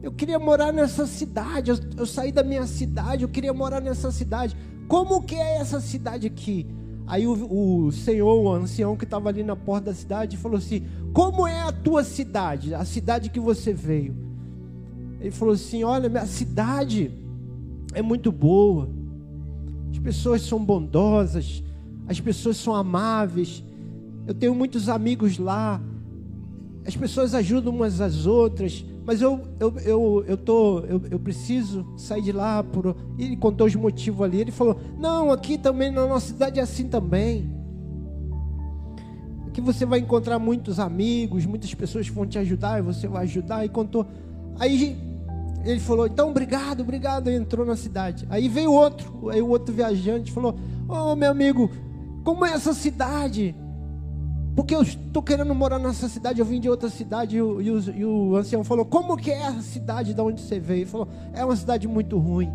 eu 0.02 0.12
queria 0.12 0.38
morar 0.38 0.72
nessa 0.72 1.08
cidade. 1.08 1.72
Eu, 1.72 1.78
eu, 1.98 2.06
saí 2.06 2.32
da 2.32 2.44
minha 2.44 2.66
cidade, 2.68 3.24
eu 3.24 3.30
queria 3.30 3.54
morar 3.54 3.82
nessa 3.82 4.12
cidade. 4.12 4.56
Como 4.88 5.24
que 5.24 5.36
é 5.36 5.58
essa 5.58 5.80
cidade 5.80 6.28
aqui? 6.28 6.68
Aí 7.08 7.26
o, 7.26 7.86
o 7.88 7.92
senhor, 7.92 8.42
o 8.42 8.54
ancião 8.54 8.96
que 8.96 9.06
estava 9.06 9.30
ali 9.30 9.44
na 9.44 9.56
porta 9.56 9.86
da 9.86 9.94
cidade, 9.94 10.38
falou 10.38 10.58
assim: 10.58 10.86
Como 11.14 11.46
é 11.48 11.62
a 11.62 11.72
tua 11.72 12.04
cidade? 12.04 12.74
A 12.74 12.86
cidade 12.86 13.30
que 13.30 13.40
você 13.40 13.74
veio? 13.74 14.16
Ele 15.20 15.32
falou 15.32 15.54
assim: 15.54 15.84
Olha, 15.84 16.10
minha 16.10 16.26
cidade 16.26 17.12
é 17.94 18.02
muito 18.02 18.32
boa. 18.32 18.90
As 19.92 20.00
pessoas 20.00 20.42
são 20.42 20.64
bondosas, 20.64 21.64
as 22.08 22.20
pessoas 22.20 22.58
são 22.58 22.74
amáveis. 22.74 23.64
Eu 24.26 24.34
tenho 24.34 24.56
muitos 24.56 24.88
amigos 24.88 25.38
lá 25.38 25.82
as 26.86 26.96
pessoas 26.96 27.36
ajudam 27.36 27.74
umas 27.74 28.02
às 28.02 28.26
outras, 28.26 28.84
mas 29.06 29.22
eu 29.22 29.42
eu, 29.60 29.74
eu, 29.86 30.26
eu, 30.28 30.38
tô, 30.38 30.80
eu, 30.80 31.02
eu 31.12 31.20
preciso 31.20 31.86
sair 31.96 32.24
de 32.24 32.32
lá. 32.32 32.64
Por... 32.64 32.96
Ele 33.18 33.38
contou 33.38 33.68
os 33.68 33.76
motivos 33.76 34.22
ali. 34.22 34.42
Ele 34.42 34.52
falou: 34.52 34.80
Não, 34.98 35.32
aqui 35.32 35.58
também 35.58 35.92
na 35.92 36.08
nossa 36.08 36.28
cidade 36.28 36.60
é 36.60 36.64
assim 36.64 36.88
também. 36.88 37.61
Aqui 39.52 39.60
você 39.60 39.86
vai 39.86 40.00
encontrar 40.00 40.40
muitos 40.40 40.80
amigos, 40.80 41.46
muitas 41.46 41.74
pessoas 41.74 42.08
vão 42.08 42.26
te 42.26 42.40
ajudar 42.40 42.80
e 42.80 42.82
você 42.82 43.06
vai 43.06 43.24
ajudar. 43.24 43.66
E 43.66 43.70
contou. 43.70 44.08
Aí 44.58 44.98
ele 45.66 45.82
falou: 45.82 46.08
Então, 46.08 46.30
obrigado, 46.30 46.80
obrigado. 46.80 47.30
E 47.30 47.36
entrou 47.36 47.66
na 47.66 47.76
cidade. 47.76 48.26
Aí 48.30 48.48
veio 48.48 48.72
outro, 48.72 49.30
aí 49.30 49.42
o 49.42 49.50
outro 49.50 49.76
viajante 49.76 50.32
falou: 50.32 50.56
Ô 50.88 51.12
oh, 51.12 51.16
meu 51.18 51.32
amigo, 51.32 51.70
como 52.24 52.46
é 52.46 52.54
essa 52.54 52.74
cidade? 52.74 53.54
Porque 54.56 54.74
eu 54.74 54.84
estou 54.84 55.22
querendo 55.22 55.54
morar 55.54 55.80
nessa 55.80 56.08
cidade, 56.08 56.40
eu 56.40 56.46
vim 56.46 56.62
de 56.62 56.70
outra 56.70 56.90
cidade, 56.90 57.36
e 57.36 57.42
o, 57.42 57.62
e, 57.62 57.72
o, 57.72 57.80
e 57.94 58.06
o, 58.06 58.36
ancião 58.38 58.64
falou, 58.64 58.86
como 58.86 59.16
que 59.16 59.32
é 59.32 59.48
a 59.48 59.62
cidade 59.62 60.14
de 60.14 60.22
onde 60.22 60.42
você 60.42 60.60
veio? 60.60 60.82
Ele 60.82 60.90
falou, 60.90 61.08
é 61.34 61.44
uma 61.44 61.56
cidade 61.56 61.88
muito 61.88 62.18
ruim. 62.18 62.50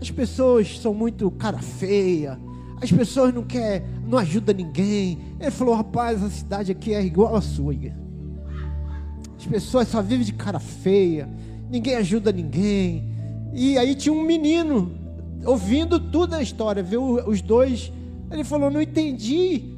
As 0.00 0.10
pessoas 0.10 0.78
são 0.78 0.94
muito 0.94 1.28
cara 1.32 1.58
feia, 1.58 2.38
as 2.80 2.90
pessoas 2.90 3.32
não 3.32 3.42
quer, 3.42 3.84
não 4.06 4.18
ajudam 4.18 4.54
ninguém. 4.54 5.18
Ele 5.40 5.50
falou, 5.50 5.74
rapaz, 5.74 6.22
a 6.22 6.30
cidade 6.30 6.72
aqui 6.72 6.94
é 6.94 7.04
igual 7.04 7.34
a 7.36 7.40
sua. 7.40 7.74
As 9.38 9.46
pessoas 9.46 9.88
só 9.88 10.02
vivem 10.02 10.24
de 10.24 10.32
cara 10.32 10.58
feia, 10.58 11.28
ninguém 11.70 11.96
ajuda 11.96 12.32
ninguém. 12.32 13.12
E 13.52 13.78
aí 13.78 13.94
tinha 13.94 14.12
um 14.12 14.24
menino 14.24 14.92
ouvindo 15.44 15.98
tudo 15.98 16.34
a 16.34 16.42
história, 16.42 16.82
viu 16.82 17.16
os 17.26 17.40
dois. 17.40 17.92
Ele 18.30 18.44
falou, 18.44 18.70
não 18.70 18.80
entendi 18.80 19.74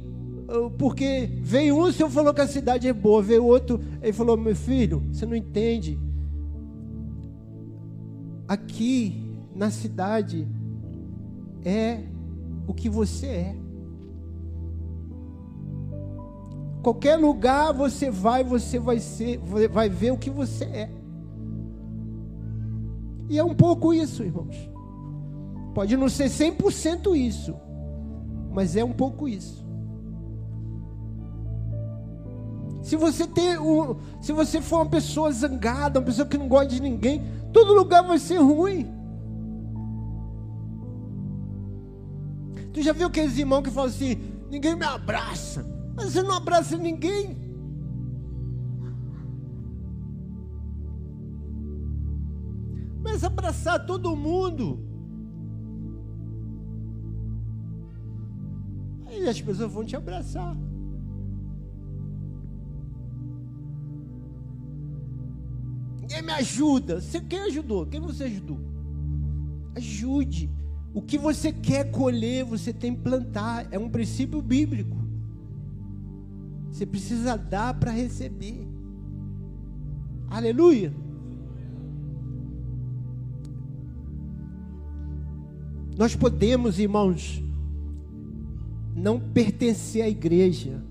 porque 0.77 1.29
veio 1.41 1.75
um, 1.75 1.81
o 1.81 1.91
senhor 1.91 2.09
falou 2.09 2.33
que 2.33 2.39
a 2.39 2.47
cidade 2.47 2.87
é 2.87 2.93
boa, 2.93 3.21
veio 3.21 3.45
outro, 3.45 3.81
ele 4.01 4.13
falou: 4.13 4.37
meu 4.37 4.55
filho, 4.55 5.03
você 5.11 5.25
não 5.25 5.35
entende. 5.35 5.99
Aqui 8.47 9.29
na 9.53 9.69
cidade 9.69 10.47
é 11.65 12.03
o 12.67 12.73
que 12.73 12.89
você 12.89 13.27
é. 13.27 13.55
Qualquer 16.83 17.15
lugar 17.17 17.73
você 17.73 18.11
vai, 18.11 18.43
você 18.43 18.77
vai 18.77 18.99
ser, 18.99 19.39
vai 19.71 19.89
ver 19.89 20.11
o 20.11 20.17
que 20.17 20.29
você 20.29 20.65
é. 20.65 20.89
E 23.29 23.37
é 23.37 23.43
um 23.43 23.55
pouco 23.55 23.93
isso, 23.93 24.23
irmãos. 24.23 24.69
Pode 25.73 25.95
não 25.97 26.09
ser 26.09 26.25
100% 26.25 27.15
isso, 27.15 27.55
mas 28.51 28.75
é 28.75 28.83
um 28.83 28.93
pouco 28.93 29.27
isso. 29.27 29.65
Se 32.81 32.95
você 32.95 33.27
ter 33.27 33.59
um, 33.59 33.97
se 34.21 34.31
você 34.31 34.61
for 34.61 34.77
uma 34.77 34.85
pessoa 34.85 35.31
zangada, 35.31 35.99
uma 35.99 36.05
pessoa 36.05 36.25
que 36.25 36.37
não 36.37 36.47
gosta 36.47 36.67
de 36.67 36.81
ninguém, 36.81 37.21
todo 37.51 37.73
lugar 37.73 38.01
vai 38.01 38.17
ser 38.17 38.37
ruim. 38.37 38.96
Tu 42.77 42.83
já 42.83 42.93
viu 42.93 43.07
aqueles 43.07 43.35
irmãos 43.35 43.63
que 43.63 43.71
falam 43.71 43.89
assim: 43.89 44.17
ninguém 44.51 44.75
me 44.75 44.85
abraça, 44.85 45.65
mas 45.95 46.13
você 46.13 46.21
não 46.21 46.35
abraça 46.35 46.77
ninguém. 46.77 47.35
Mas 53.01 53.23
abraçar 53.23 53.83
todo 53.83 54.15
mundo. 54.15 54.79
Aí 59.07 59.27
as 59.27 59.41
pessoas 59.41 59.73
vão 59.73 59.83
te 59.83 59.95
abraçar. 59.95 60.55
Ninguém 65.99 66.21
me 66.21 66.31
ajuda. 66.33 67.01
Você 67.01 67.19
quem 67.21 67.39
ajudou? 67.39 67.87
Quem 67.87 67.99
você 67.99 68.25
ajudou? 68.25 68.59
Ajude. 69.75 70.47
O 70.93 71.01
que 71.01 71.17
você 71.17 71.51
quer 71.51 71.91
colher, 71.91 72.43
você 72.45 72.73
tem 72.73 72.95
que 72.95 73.01
plantar. 73.01 73.67
É 73.71 73.77
um 73.77 73.89
princípio 73.89 74.41
bíblico. 74.41 74.97
Você 76.71 76.85
precisa 76.85 77.37
dar 77.37 77.73
para 77.73 77.91
receber. 77.91 78.67
Aleluia. 80.29 80.93
Nós 85.97 86.15
podemos, 86.15 86.77
irmãos, 86.77 87.43
não 88.95 89.19
pertencer 89.19 90.03
à 90.03 90.09
igreja. 90.09 90.83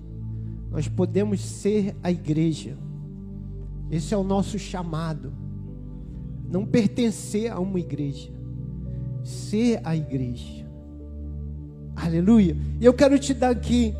Nós 0.69 0.87
podemos 0.87 1.39
ser 1.41 1.95
a 2.03 2.11
igreja. 2.11 2.77
Esse 3.89 4.13
é 4.13 4.17
o 4.17 4.23
nosso 4.23 4.59
chamado. 4.59 5.31
Não 6.49 6.65
pertencer 6.65 7.51
a 7.51 7.59
uma 7.59 7.79
igreja, 7.79 8.31
ser 9.27 9.81
a 9.83 9.95
igreja. 9.95 10.65
Aleluia. 11.95 12.55
Eu 12.79 12.93
quero 12.93 13.19
te 13.19 13.33
dar 13.33 13.49
aqui 13.49 13.93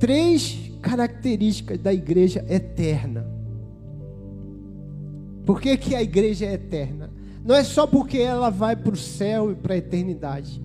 três 0.00 0.72
características 0.80 1.78
da 1.78 1.92
igreja 1.92 2.44
eterna. 2.48 3.26
Por 5.44 5.60
que, 5.60 5.76
que 5.76 5.94
a 5.94 6.02
igreja 6.02 6.46
é 6.46 6.54
eterna? 6.54 7.10
Não 7.44 7.54
é 7.54 7.62
só 7.62 7.86
porque 7.86 8.16
ela 8.18 8.48
vai 8.48 8.74
para 8.74 8.94
o 8.94 8.96
céu 8.96 9.52
e 9.52 9.54
para 9.54 9.74
a 9.74 9.76
eternidade. 9.76 10.62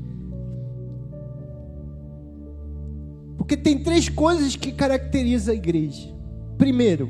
Porque 3.37 3.57
tem 3.57 3.83
três 3.83 4.07
coisas 4.07 4.55
que 4.55 4.71
caracterizam 4.71 5.53
a 5.53 5.57
igreja. 5.57 6.15
Primeiro, 6.57 7.09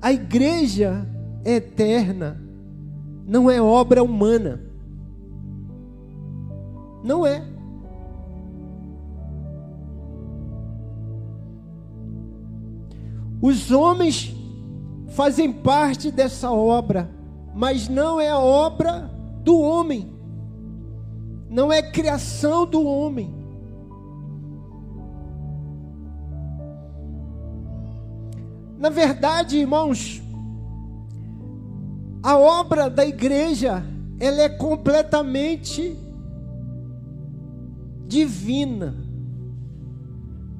a 0.00 0.12
igreja 0.12 1.06
eterna 1.44 2.40
não 3.26 3.50
é 3.50 3.60
obra 3.60 4.02
humana. 4.02 4.73
Não 7.04 7.26
é. 7.26 7.44
Os 13.42 13.70
homens 13.70 14.34
fazem 15.08 15.52
parte 15.52 16.10
dessa 16.10 16.50
obra, 16.50 17.10
mas 17.54 17.90
não 17.90 18.18
é 18.18 18.34
obra 18.34 19.10
do 19.42 19.60
homem, 19.60 20.10
não 21.50 21.70
é 21.70 21.82
criação 21.82 22.64
do 22.64 22.82
homem. 22.82 23.34
Na 28.78 28.88
verdade, 28.88 29.58
irmãos, 29.58 30.22
a 32.22 32.38
obra 32.38 32.88
da 32.88 33.04
igreja, 33.04 33.84
ela 34.18 34.40
é 34.40 34.48
completamente 34.48 36.03
divina. 38.14 38.94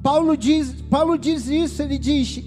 Paulo 0.03 0.35
diz, 0.35 0.73
Paulo 0.89 1.17
diz 1.17 1.47
isso, 1.47 1.81
ele 1.81 1.97
diz: 1.97 2.43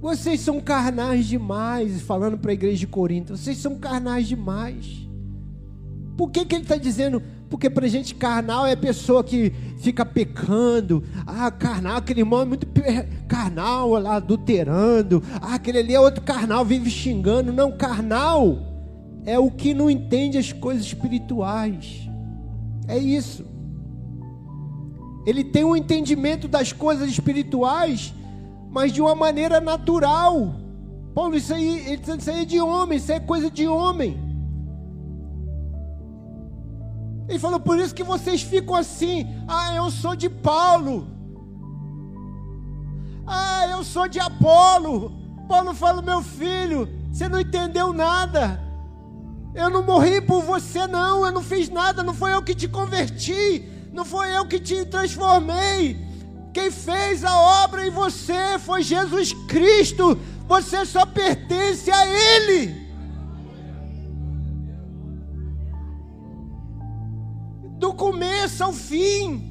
Vocês 0.00 0.40
são 0.40 0.60
carnais 0.60 1.26
demais, 1.26 2.00
falando 2.00 2.38
para 2.38 2.50
a 2.50 2.54
igreja 2.54 2.78
de 2.78 2.86
Corinto, 2.86 3.36
vocês 3.36 3.58
são 3.58 3.76
carnais 3.78 4.26
demais. 4.26 5.06
Por 6.16 6.30
que, 6.30 6.44
que 6.44 6.54
ele 6.54 6.64
está 6.64 6.76
dizendo? 6.76 7.22
Porque 7.48 7.68
para 7.68 7.86
gente 7.86 8.14
carnal 8.14 8.66
é 8.66 8.74
pessoa 8.74 9.22
que 9.22 9.52
fica 9.78 10.06
pecando. 10.06 11.04
Ah, 11.26 11.50
carnal, 11.50 11.98
aquele 11.98 12.20
irmão 12.20 12.40
é 12.40 12.44
muito 12.46 12.66
carnal, 13.28 13.90
lá, 13.90 14.16
adulterando. 14.16 15.22
Ah, 15.40 15.54
aquele 15.54 15.78
ali 15.78 15.94
é 15.94 16.00
outro 16.00 16.22
carnal, 16.22 16.64
vive 16.64 16.90
xingando. 16.90 17.52
Não, 17.52 17.70
carnal 17.76 18.71
é 19.24 19.38
o 19.38 19.50
que 19.50 19.72
não 19.72 19.88
entende 19.88 20.38
as 20.38 20.52
coisas 20.52 20.84
espirituais. 20.84 22.08
É 22.88 22.98
isso. 22.98 23.44
Ele 25.24 25.44
tem 25.44 25.64
um 25.64 25.76
entendimento 25.76 26.48
das 26.48 26.72
coisas 26.72 27.08
espirituais, 27.08 28.12
mas 28.70 28.92
de 28.92 29.00
uma 29.00 29.14
maneira 29.14 29.60
natural. 29.60 30.56
Paulo, 31.14 31.36
isso 31.36 31.54
aí, 31.54 31.86
ele 31.86 32.02
isso 32.18 32.30
aí 32.30 32.42
é 32.42 32.44
de 32.44 32.60
homem, 32.60 32.98
isso 32.98 33.12
é 33.12 33.20
coisa 33.20 33.50
de 33.50 33.66
homem. 33.68 34.18
Ele 37.28 37.38
falou: 37.38 37.60
por 37.60 37.78
isso 37.78 37.94
que 37.94 38.02
vocês 38.02 38.42
ficam 38.42 38.74
assim. 38.74 39.26
Ah, 39.46 39.74
eu 39.76 39.90
sou 39.90 40.16
de 40.16 40.28
Paulo. 40.28 41.06
Ah, 43.26 43.66
eu 43.70 43.84
sou 43.84 44.08
de 44.08 44.18
Apolo. 44.18 45.12
Paulo 45.48 45.72
fala: 45.74 46.02
meu 46.02 46.22
filho, 46.22 46.88
você 47.10 47.28
não 47.28 47.38
entendeu 47.38 47.92
nada. 47.92 48.60
Eu 49.54 49.68
não 49.68 49.82
morri 49.82 50.20
por 50.20 50.42
você, 50.42 50.86
não. 50.86 51.26
Eu 51.26 51.32
não 51.32 51.42
fiz 51.42 51.68
nada. 51.68 52.02
Não 52.02 52.14
foi 52.14 52.32
eu 52.34 52.42
que 52.42 52.54
te 52.54 52.68
converti. 52.68 53.64
Não 53.92 54.04
foi 54.04 54.36
eu 54.36 54.46
que 54.46 54.58
te 54.58 54.84
transformei. 54.84 55.96
Quem 56.52 56.70
fez 56.70 57.24
a 57.24 57.64
obra 57.64 57.86
em 57.86 57.90
você 57.90 58.58
foi 58.58 58.82
Jesus 58.82 59.32
Cristo. 59.48 60.18
Você 60.48 60.84
só 60.84 61.04
pertence 61.06 61.90
a 61.90 62.06
Ele. 62.06 62.82
do 67.82 67.92
começo 67.92 68.62
ao 68.62 68.72
fim. 68.72 69.50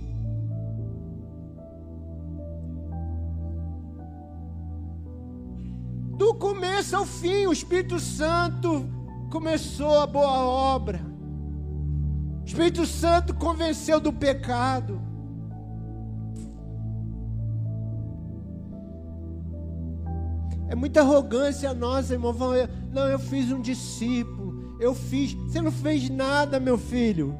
Do 6.17 6.33
começo 6.35 6.95
ao 6.95 7.05
fim, 7.05 7.45
o 7.45 7.51
Espírito 7.51 7.99
Santo 7.99 8.89
começou 9.31 9.97
a 9.97 10.05
boa 10.05 10.45
obra. 10.45 10.99
O 12.41 12.45
Espírito 12.45 12.85
Santo 12.85 13.33
convenceu 13.33 13.99
do 13.99 14.11
pecado. 14.11 15.01
É 20.67 20.75
muita 20.75 20.99
arrogância 20.99 21.73
nossa, 21.73 22.13
irmão. 22.13 22.35
Não, 22.91 23.07
eu 23.07 23.17
fiz 23.17 23.51
um 23.51 23.61
discípulo. 23.61 24.77
Eu 24.79 24.93
fiz. 24.93 25.33
Você 25.33 25.61
não 25.61 25.71
fez 25.71 26.09
nada, 26.09 26.59
meu 26.59 26.77
filho. 26.77 27.39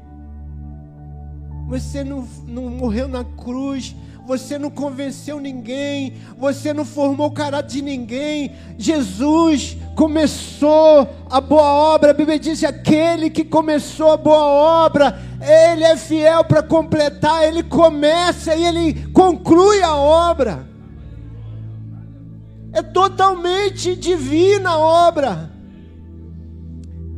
Você 1.68 2.02
não, 2.02 2.26
não 2.46 2.70
morreu 2.70 3.06
na 3.06 3.22
cruz. 3.22 3.94
Você 4.26 4.58
não 4.58 4.70
convenceu 4.70 5.40
ninguém. 5.40 6.14
Você 6.38 6.72
não 6.72 6.84
formou 6.84 7.26
o 7.26 7.32
caráter 7.32 7.72
de 7.74 7.82
ninguém. 7.82 8.52
Jesus 8.78 9.76
começou 9.96 11.08
a 11.28 11.40
boa 11.40 11.72
obra. 11.94 12.12
A 12.12 12.14
Bíblia 12.14 12.38
diz: 12.38 12.62
aquele 12.62 13.30
que 13.30 13.44
começou 13.44 14.12
a 14.12 14.16
boa 14.16 14.44
obra, 14.84 15.18
ele 15.40 15.84
é 15.84 15.96
fiel 15.96 16.44
para 16.44 16.62
completar. 16.62 17.44
Ele 17.44 17.62
começa 17.62 18.54
e 18.54 18.64
ele 18.64 19.06
conclui 19.08 19.82
a 19.82 19.94
obra. 19.96 20.66
É 22.72 22.82
totalmente 22.82 23.96
divina 23.96 24.70
a 24.70 24.78
obra. 24.78 25.50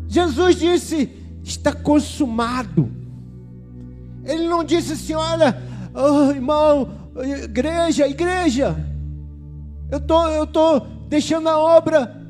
Jesus 0.08 0.56
disse: 0.56 1.10
está 1.44 1.72
consumado. 1.72 2.90
Ele 4.24 4.48
não 4.48 4.64
disse 4.64 4.94
assim: 4.94 5.14
olha, 5.14 5.62
oh, 5.94 6.30
irmão, 6.30 6.88
igreja, 7.44 8.08
igreja, 8.08 8.76
eu 9.90 10.00
tô, 10.00 10.26
eu 10.28 10.46
tô 10.46 10.80
deixando 11.08 11.48
a 11.48 11.58
obra 11.58 12.24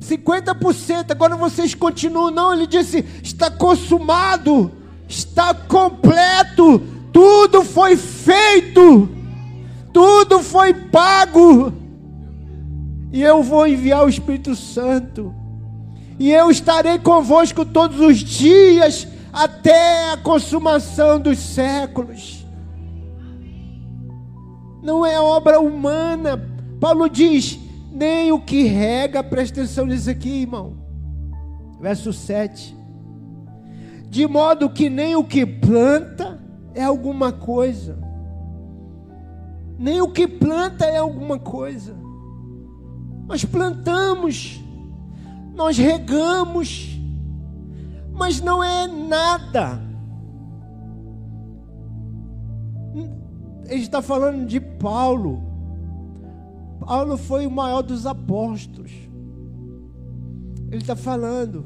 50%, 0.00 1.10
agora 1.10 1.36
vocês 1.36 1.74
continuam. 1.74 2.30
Não, 2.30 2.52
ele 2.52 2.66
disse: 2.66 3.04
está 3.22 3.50
consumado, 3.50 4.70
está 5.08 5.54
completo, 5.54 6.80
tudo 7.12 7.64
foi 7.64 7.96
feito, 7.96 9.08
tudo 9.92 10.40
foi 10.42 10.74
pago. 10.74 11.72
E 13.12 13.22
eu 13.22 13.42
vou 13.42 13.66
enviar 13.66 14.04
o 14.04 14.08
Espírito 14.08 14.54
Santo, 14.54 15.34
e 16.18 16.30
eu 16.30 16.50
estarei 16.50 16.98
convosco 16.98 17.64
todos 17.64 18.00
os 18.00 18.18
dias 18.18 19.08
até 19.32 20.12
a 20.12 20.16
consumação 20.16 21.18
dos 21.18 21.38
séculos. 21.38 22.45
Não 24.86 25.04
é 25.04 25.20
obra 25.20 25.58
humana. 25.58 26.40
Paulo 26.80 27.10
diz: 27.10 27.58
nem 27.90 28.30
o 28.30 28.38
que 28.38 28.62
rega, 28.62 29.20
presta 29.20 29.60
atenção 29.62 29.84
nisso 29.84 30.08
aqui, 30.08 30.42
irmão. 30.42 30.76
Verso 31.80 32.12
7. 32.12 32.72
De 34.08 34.28
modo 34.28 34.70
que 34.70 34.88
nem 34.88 35.16
o 35.16 35.24
que 35.24 35.44
planta 35.44 36.40
é 36.72 36.84
alguma 36.84 37.32
coisa, 37.32 37.98
nem 39.76 40.00
o 40.00 40.12
que 40.12 40.28
planta 40.28 40.84
é 40.84 40.98
alguma 40.98 41.36
coisa. 41.36 41.96
Nós 43.26 43.44
plantamos, 43.44 44.60
nós 45.52 45.76
regamos, 45.76 46.96
mas 48.12 48.40
não 48.40 48.62
é 48.62 48.86
nada. 48.86 49.82
Ele 53.68 53.82
está 53.82 54.00
falando 54.00 54.46
de 54.46 54.60
Paulo. 54.60 55.42
Paulo 56.80 57.16
foi 57.16 57.46
o 57.46 57.50
maior 57.50 57.82
dos 57.82 58.06
apóstolos. 58.06 58.92
Ele 60.70 60.82
está 60.82 60.94
falando. 60.94 61.64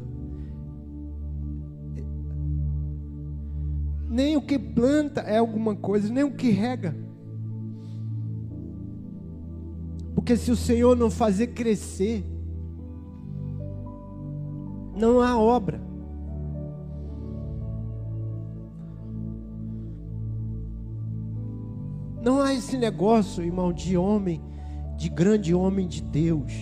Nem 4.08 4.36
o 4.36 4.42
que 4.42 4.58
planta 4.58 5.20
é 5.20 5.38
alguma 5.38 5.74
coisa, 5.76 6.12
nem 6.12 6.24
o 6.24 6.34
que 6.34 6.50
rega. 6.50 6.96
Porque 10.14 10.36
se 10.36 10.50
o 10.50 10.56
Senhor 10.56 10.96
não 10.96 11.10
fazer 11.10 11.48
crescer, 11.48 12.24
não 14.96 15.20
há 15.20 15.38
obra. 15.38 15.89
Não 22.22 22.40
há 22.40 22.52
esse 22.52 22.76
negócio, 22.76 23.42
irmão, 23.42 23.72
de 23.72 23.96
homem, 23.96 24.42
de 24.96 25.08
grande 25.08 25.54
homem 25.54 25.88
de 25.88 26.02
Deus. 26.02 26.52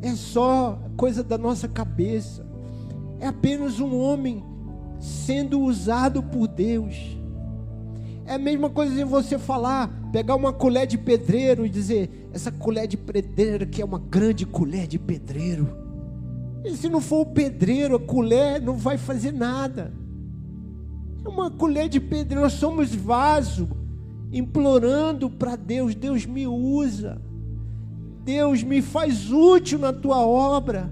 É 0.00 0.14
só 0.14 0.78
coisa 0.96 1.22
da 1.22 1.36
nossa 1.36 1.68
cabeça. 1.68 2.46
É 3.18 3.26
apenas 3.26 3.78
um 3.78 3.94
homem 3.98 4.42
sendo 4.98 5.60
usado 5.60 6.22
por 6.22 6.48
Deus. 6.48 6.96
É 8.24 8.34
a 8.34 8.38
mesma 8.38 8.70
coisa 8.70 8.94
de 8.94 9.04
você 9.04 9.38
falar, 9.38 9.90
pegar 10.10 10.36
uma 10.36 10.52
colher 10.52 10.86
de 10.86 10.96
pedreiro 10.96 11.66
e 11.66 11.68
dizer: 11.68 12.30
essa 12.32 12.50
colher 12.50 12.86
de 12.86 12.96
pedreiro 12.96 13.66
que 13.66 13.82
é 13.82 13.84
uma 13.84 13.98
grande 13.98 14.46
colher 14.46 14.86
de 14.86 14.98
pedreiro. 14.98 15.68
E 16.64 16.74
se 16.76 16.88
não 16.88 17.00
for 17.00 17.20
o 17.20 17.26
pedreiro, 17.26 17.96
a 17.96 18.00
colher 18.00 18.60
não 18.60 18.74
vai 18.74 18.96
fazer 18.96 19.32
nada. 19.32 19.92
É 21.24 21.28
uma 21.28 21.50
colher 21.50 21.88
de 21.88 22.00
pedreiro, 22.00 22.42
nós 22.42 22.54
somos 22.54 22.94
vaso, 22.94 23.68
implorando 24.32 25.28
para 25.30 25.56
Deus: 25.56 25.94
Deus 25.94 26.26
me 26.26 26.46
usa, 26.46 27.20
Deus 28.24 28.62
me 28.62 28.82
faz 28.82 29.30
útil 29.30 29.78
na 29.78 29.92
tua 29.92 30.18
obra. 30.18 30.90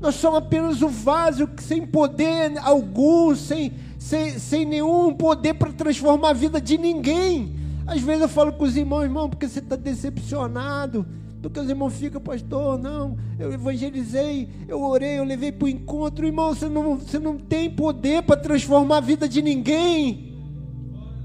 Nós 0.00 0.16
somos 0.16 0.38
apenas 0.38 0.82
o 0.82 0.88
vaso 0.88 1.48
sem 1.56 1.86
poder 1.86 2.58
algum, 2.58 3.34
sem, 3.34 3.72
sem, 3.98 4.38
sem 4.38 4.64
nenhum 4.66 5.14
poder 5.14 5.54
para 5.54 5.72
transformar 5.72 6.30
a 6.30 6.34
vida 6.34 6.60
de 6.60 6.76
ninguém. 6.76 7.56
Às 7.86 8.02
vezes 8.02 8.22
eu 8.22 8.28
falo 8.28 8.52
com 8.52 8.64
os 8.64 8.76
irmãos, 8.76 9.04
irmão, 9.04 9.30
porque 9.30 9.48
você 9.48 9.60
está 9.60 9.76
decepcionado. 9.76 11.06
Porque 11.40 11.60
os 11.60 11.68
irmãos 11.68 11.94
ficam, 11.94 12.20
pastor, 12.20 12.78
não, 12.78 13.18
eu 13.38 13.52
evangelizei, 13.52 14.48
eu 14.66 14.82
orei, 14.82 15.18
eu 15.18 15.24
levei 15.24 15.52
para 15.52 15.66
o 15.66 15.68
encontro. 15.68 16.26
Irmão, 16.26 16.54
você 16.54 16.68
não, 16.68 16.96
você 16.96 17.18
não 17.18 17.36
tem 17.38 17.70
poder 17.70 18.22
para 18.22 18.40
transformar 18.40 18.98
a 18.98 19.00
vida 19.00 19.28
de 19.28 19.42
ninguém. 19.42 20.33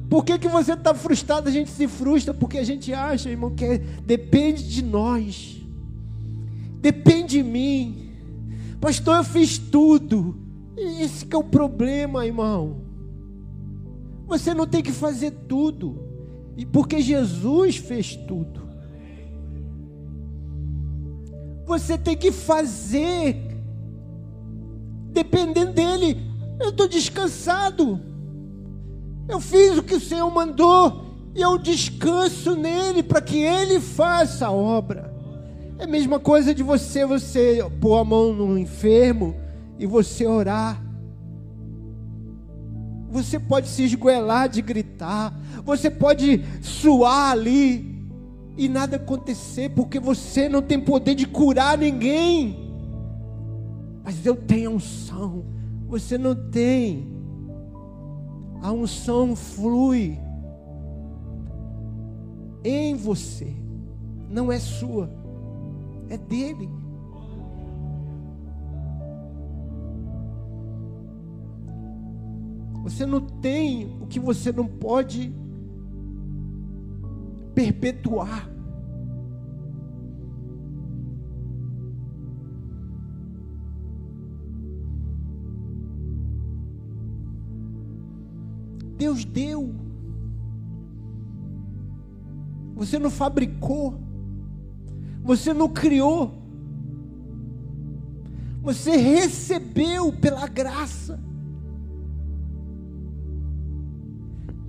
Por 0.10 0.26
que, 0.26 0.40
que 0.40 0.48
você 0.48 0.74
está 0.74 0.94
frustrado? 0.96 1.48
A 1.48 1.52
gente 1.52 1.70
se 1.70 1.88
frustra 1.88 2.34
porque 2.34 2.58
a 2.58 2.64
gente 2.64 2.92
acha, 2.92 3.30
irmão, 3.30 3.54
que 3.54 3.64
é, 3.64 3.78
depende 3.78 4.68
de 4.68 4.84
nós. 4.84 5.62
Depende 6.82 7.38
de 7.38 7.44
mim. 7.44 8.10
Pastor, 8.82 9.18
eu 9.18 9.24
fiz 9.24 9.60
tudo. 9.60 10.36
Esse 10.76 11.28
é 11.30 11.38
o 11.38 11.44
problema, 11.44 12.26
irmão. 12.26 12.82
Você 14.26 14.54
não 14.54 14.66
tem 14.66 14.82
que 14.82 14.92
fazer 14.92 15.32
tudo. 15.48 16.00
E 16.58 16.66
porque 16.66 17.02
Jesus 17.02 17.78
fez 17.78 18.16
tudo. 18.16 18.68
Você 21.68 22.00
tem 22.00 22.18
que 22.18 22.32
fazer 22.32 23.38
dependendo 25.12 25.74
dele. 25.74 26.18
Eu 26.60 26.70
estou 26.70 26.88
descansado. 26.88 28.09
Eu 29.30 29.40
fiz 29.40 29.78
o 29.78 29.84
que 29.84 29.94
o 29.94 30.00
Senhor 30.00 30.30
mandou 30.32 31.06
e 31.36 31.42
eu 31.42 31.56
descanso 31.60 32.56
nele 32.56 33.04
para 33.04 33.22
que 33.22 33.38
ele 33.38 33.80
faça 33.80 34.48
a 34.48 34.52
obra. 34.52 35.14
É 35.78 35.84
a 35.84 35.88
mesma 35.88 36.20
coisa 36.20 36.54
de 36.54 36.64
você, 36.64 37.06
você 37.06 37.64
pôr 37.80 38.00
a 38.00 38.04
mão 38.04 38.34
no 38.34 38.58
enfermo 38.58 39.36
e 39.78 39.86
você 39.86 40.26
orar. 40.26 40.84
Você 43.12 43.40
pode 43.40 43.68
se 43.68 43.84
esgoelar 43.84 44.50
de 44.50 44.64
gritar, 44.64 45.40
você 45.64 45.92
pode 45.92 46.44
suar 46.62 47.32
ali 47.32 48.06
e 48.58 48.68
nada 48.68 48.98
acontecer, 48.98 49.70
porque 49.70 50.00
você 50.00 50.50
não 50.50 50.62
tem 50.62 50.80
poder 50.80 51.14
de 51.14 51.28
curar 51.28 51.78
ninguém. 51.78 52.74
Mas 54.04 54.26
eu 54.26 54.36
tenho 54.36 54.72
unção, 54.72 55.46
você 55.88 56.18
não 56.18 56.36
tem. 56.36 57.09
A 58.62 58.72
unção 58.72 59.36
flui 59.36 60.20
em 62.64 62.96
você, 62.96 63.56
não 64.30 64.52
é 64.52 64.60
sua, 64.60 65.10
é 66.10 66.18
dele. 66.18 66.70
Você 72.84 73.06
não 73.06 73.22
tem 73.22 73.98
o 74.02 74.08
que 74.08 74.20
você 74.20 74.52
não 74.52 74.68
pode 74.68 75.34
perpetuar. 77.54 78.50
Deus 89.00 89.24
deu. 89.24 89.74
Você 92.76 93.00
não 93.00 93.10
fabricou. 93.10 93.98
Você 95.24 95.54
não 95.54 95.70
criou. 95.70 96.34
Você 98.62 98.98
recebeu 98.98 100.12
pela 100.12 100.46
graça. 100.48 101.18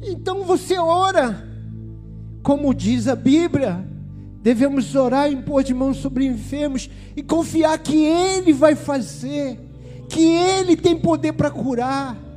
Então 0.00 0.44
você 0.44 0.78
ora, 0.78 1.44
como 2.40 2.72
diz 2.72 3.08
a 3.08 3.16
Bíblia, 3.16 3.84
devemos 4.40 4.94
orar 4.94 5.28
e 5.28 5.34
impor 5.34 5.64
de 5.64 5.74
mãos 5.74 5.96
sobre 5.96 6.24
enfermos 6.24 6.88
e 7.16 7.22
confiar 7.22 7.76
que 7.80 8.04
Ele 8.04 8.52
vai 8.52 8.76
fazer, 8.76 9.58
que 10.08 10.22
Ele 10.22 10.76
tem 10.76 10.96
poder 10.96 11.32
para 11.32 11.50
curar. 11.50 12.29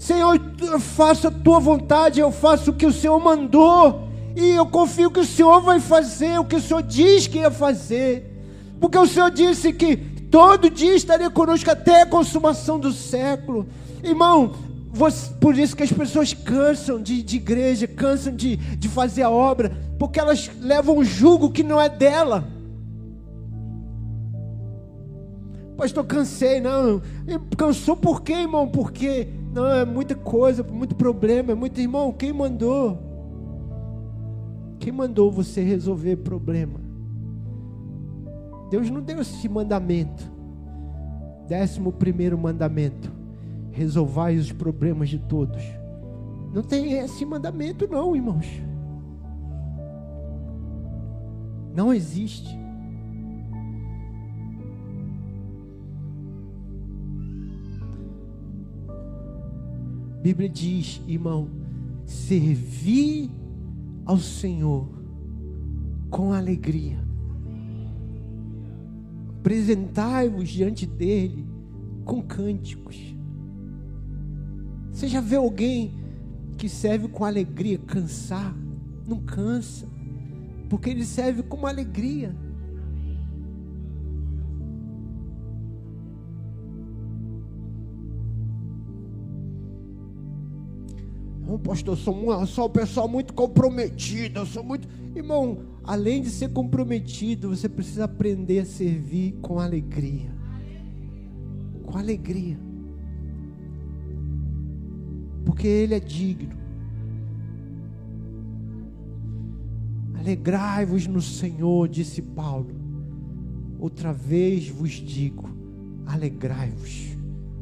Senhor, 0.00 0.40
eu 0.62 0.80
faço 0.80 1.28
a 1.28 1.30
tua 1.30 1.60
vontade, 1.60 2.20
eu 2.20 2.32
faço 2.32 2.70
o 2.70 2.74
que 2.74 2.86
o 2.86 2.92
Senhor 2.92 3.20
mandou, 3.20 4.08
e 4.34 4.52
eu 4.52 4.64
confio 4.64 5.10
que 5.10 5.20
o 5.20 5.26
Senhor 5.26 5.60
vai 5.60 5.78
fazer 5.78 6.40
o 6.40 6.44
que 6.46 6.56
o 6.56 6.60
Senhor 6.60 6.82
diz 6.82 7.26
que 7.26 7.36
ia 7.36 7.50
fazer, 7.50 8.24
porque 8.80 8.96
o 8.96 9.06
Senhor 9.06 9.30
disse 9.30 9.74
que 9.74 9.98
todo 10.30 10.70
dia 10.70 10.94
estaria 10.94 11.28
conosco 11.28 11.70
até 11.70 12.00
a 12.00 12.06
consumação 12.06 12.78
do 12.80 12.92
século. 12.92 13.68
Irmão, 14.02 14.54
você, 14.90 15.34
por 15.34 15.54
isso 15.54 15.76
que 15.76 15.82
as 15.82 15.92
pessoas 15.92 16.32
cansam 16.32 17.02
de, 17.02 17.22
de 17.22 17.36
igreja, 17.36 17.86
cansam 17.86 18.34
de, 18.34 18.56
de 18.56 18.88
fazer 18.88 19.24
a 19.24 19.30
obra, 19.30 19.70
porque 19.98 20.18
elas 20.18 20.50
levam 20.62 20.96
um 20.96 21.04
jugo 21.04 21.50
que 21.50 21.62
não 21.62 21.78
é 21.78 21.90
dela. 21.90 22.48
Pastor, 25.76 26.04
cansei, 26.06 26.58
não. 26.58 27.02
Cansou 27.54 27.96
por 27.96 28.22
quê, 28.22 28.32
irmão? 28.32 28.66
Porque 28.66 29.28
não 29.52 29.66
é 29.66 29.84
muita 29.84 30.14
coisa, 30.14 30.62
muito 30.62 30.94
problema, 30.94 31.52
é 31.52 31.54
muito 31.54 31.80
irmão. 31.80 32.12
Quem 32.12 32.32
mandou? 32.32 32.98
Quem 34.78 34.92
mandou 34.92 35.30
você 35.30 35.62
resolver 35.62 36.16
problema? 36.16 36.80
Deus 38.70 38.88
não 38.88 39.02
deu 39.02 39.20
esse 39.20 39.48
mandamento. 39.48 40.30
Décimo 41.48 41.92
primeiro 41.92 42.38
mandamento 42.38 43.20
resolvai 43.72 44.36
os 44.36 44.52
problemas 44.52 45.08
de 45.08 45.18
todos. 45.18 45.62
Não 46.52 46.62
tem 46.62 46.92
esse 46.94 47.24
mandamento, 47.24 47.88
não, 47.88 48.14
irmãos. 48.14 48.46
Não 51.74 51.94
existe. 51.94 52.58
Bíblia 60.22 60.48
diz, 60.48 61.00
irmão, 61.06 61.48
servi 62.04 63.30
ao 64.04 64.18
Senhor 64.18 64.88
com 66.10 66.32
alegria. 66.32 66.98
Apresentai-vos 69.38 70.48
diante 70.48 70.84
dele 70.84 71.46
com 72.04 72.20
cânticos. 72.20 73.14
Você 74.92 75.08
já 75.08 75.20
vê 75.20 75.36
alguém 75.36 75.94
que 76.58 76.68
serve 76.68 77.08
com 77.08 77.24
alegria 77.24 77.78
cansar? 77.78 78.54
Não 79.06 79.18
cansa, 79.20 79.88
porque 80.68 80.90
ele 80.90 81.04
serve 81.04 81.42
com 81.42 81.66
alegria. 81.66 82.36
Oh, 91.50 91.58
pastor, 91.58 91.94
eu 91.94 91.96
sou, 91.96 92.32
eu 92.32 92.46
sou 92.46 92.66
um 92.66 92.70
pessoal 92.70 93.08
muito 93.08 93.34
comprometido, 93.34 94.40
eu 94.40 94.46
sou 94.46 94.62
muito. 94.62 94.88
Irmão, 95.16 95.58
além 95.82 96.22
de 96.22 96.30
ser 96.30 96.52
comprometido, 96.52 97.48
você 97.48 97.68
precisa 97.68 98.04
aprender 98.04 98.60
a 98.60 98.64
servir 98.64 99.32
com 99.42 99.58
alegria. 99.58 100.30
Com 101.84 101.98
alegria 101.98 102.70
porque 105.50 105.66
Ele 105.66 105.94
é 105.94 106.00
digno. 106.00 106.56
Alegrai-vos 110.14 111.06
no 111.06 111.20
Senhor, 111.20 111.88
disse 111.88 112.22
Paulo. 112.22 112.70
Outra 113.78 114.12
vez 114.12 114.68
vos 114.68 114.92
digo: 114.92 115.48
alegrai-vos. 116.06 117.16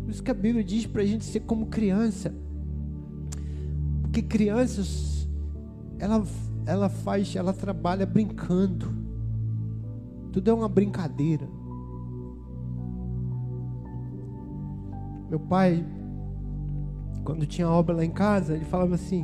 Por 0.05 0.11
isso 0.11 0.22
que 0.22 0.31
a 0.31 0.35
Bíblia 0.35 0.62
diz 0.62 0.87
para 0.87 1.03
a 1.03 1.07
gente 1.07 1.24
ser 1.24 1.40
como 1.40 1.66
criança. 1.66 2.35
Crianças, 4.22 5.28
ela, 5.98 6.24
ela 6.66 6.88
faz, 6.88 7.35
ela 7.35 7.52
trabalha 7.52 8.07
brincando. 8.07 8.87
Tudo 10.33 10.50
é 10.50 10.54
uma 10.54 10.68
brincadeira. 10.68 11.48
Meu 15.31 15.40
pai 15.40 15.85
quando 17.28 17.44
tinha 17.44 17.68
obra 17.68 17.94
lá 17.94 18.02
em 18.02 18.11
casa, 18.11 18.54
ele 18.54 18.64
falava 18.64 18.94
assim: 18.94 19.22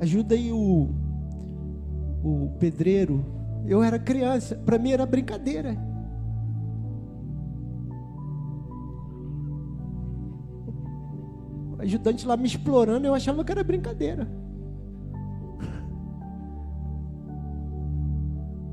ajuda 0.00 0.34
aí 0.34 0.50
o, 0.50 0.88
o 2.24 2.50
pedreiro 2.58 3.24
Eu 3.64 3.84
era 3.84 4.00
criança, 4.00 4.56
para 4.56 4.78
mim 4.78 4.90
era 4.90 5.06
brincadeira. 5.06 5.76
Ajudante 11.84 12.26
lá 12.26 12.36
me 12.36 12.46
explorando, 12.46 13.06
eu 13.06 13.14
achava 13.14 13.44
que 13.44 13.52
era 13.52 13.62
brincadeira. 13.62 14.26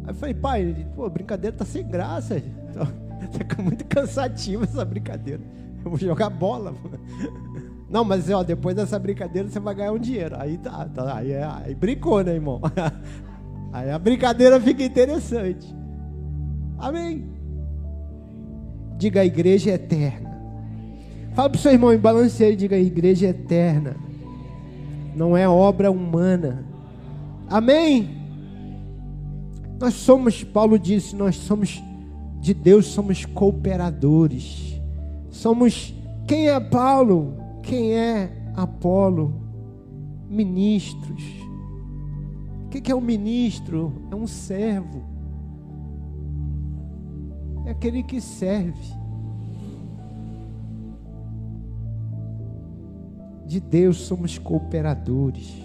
Aí 0.04 0.10
eu 0.10 0.16
falei, 0.16 0.34
pai, 0.34 0.88
pô, 0.96 1.10
brincadeira 1.10 1.56
tá 1.56 1.66
sem 1.66 1.88
graça. 1.88 2.42
Tá 2.74 3.62
muito 3.62 3.86
cansativa 3.86 4.64
essa 4.64 4.84
brincadeira. 4.84 5.42
Eu 5.84 5.92
vou 5.92 6.00
jogar 6.00 6.30
bola. 6.30 6.74
Não, 7.90 8.04
mas 8.04 8.30
ó, 8.30 8.42
depois 8.42 8.76
dessa 8.76 8.98
brincadeira 8.98 9.50
você 9.50 9.60
vai 9.60 9.76
ganhar 9.76 9.92
um 9.92 10.00
dinheiro. 10.00 10.36
Aí 10.40 10.58
tá, 10.58 10.86
tá 10.86 11.18
aí, 11.18 11.32
é, 11.32 11.44
aí 11.44 11.76
brincou, 11.76 12.24
né, 12.24 12.34
irmão? 12.34 12.62
Aí 13.74 13.90
a 13.90 13.98
brincadeira 13.98 14.60
fica 14.60 14.84
interessante. 14.84 15.66
Amém. 16.78 17.30
Diga 18.98 19.22
a 19.22 19.26
igreja 19.26 19.72
é 19.72 19.76
eterna. 19.76 20.31
Fala 21.34 21.50
para 21.50 21.58
o 21.58 21.62
seu 21.62 21.72
irmão, 21.72 21.98
balance 21.98 22.44
aí, 22.44 22.56
diga 22.56 22.78
igreja 22.78 23.28
eterna. 23.28 23.96
Não 25.16 25.36
é 25.36 25.48
obra 25.48 25.90
humana. 25.90 26.66
Amém. 27.50 28.22
Nós 29.80 29.94
somos, 29.94 30.44
Paulo 30.44 30.78
disse, 30.78 31.16
nós 31.16 31.36
somos 31.36 31.82
de 32.40 32.54
Deus, 32.54 32.88
somos 32.88 33.26
cooperadores. 33.26 34.80
Somos 35.30 35.94
quem 36.28 36.50
é 36.50 36.60
Paulo? 36.60 37.34
Quem 37.64 37.94
é 37.94 38.52
Apolo? 38.56 39.34
Ministros. 40.30 41.24
O 42.66 42.70
que 42.70 42.92
é 42.92 42.96
um 42.96 43.02
ministro? 43.02 43.94
É 44.12 44.16
um 44.16 44.28
servo. 44.28 45.04
É 47.66 47.72
aquele 47.72 48.04
que 48.04 48.20
serve. 48.22 49.01
De 53.52 53.60
Deus 53.60 53.98
somos 53.98 54.38
cooperadores. 54.38 55.62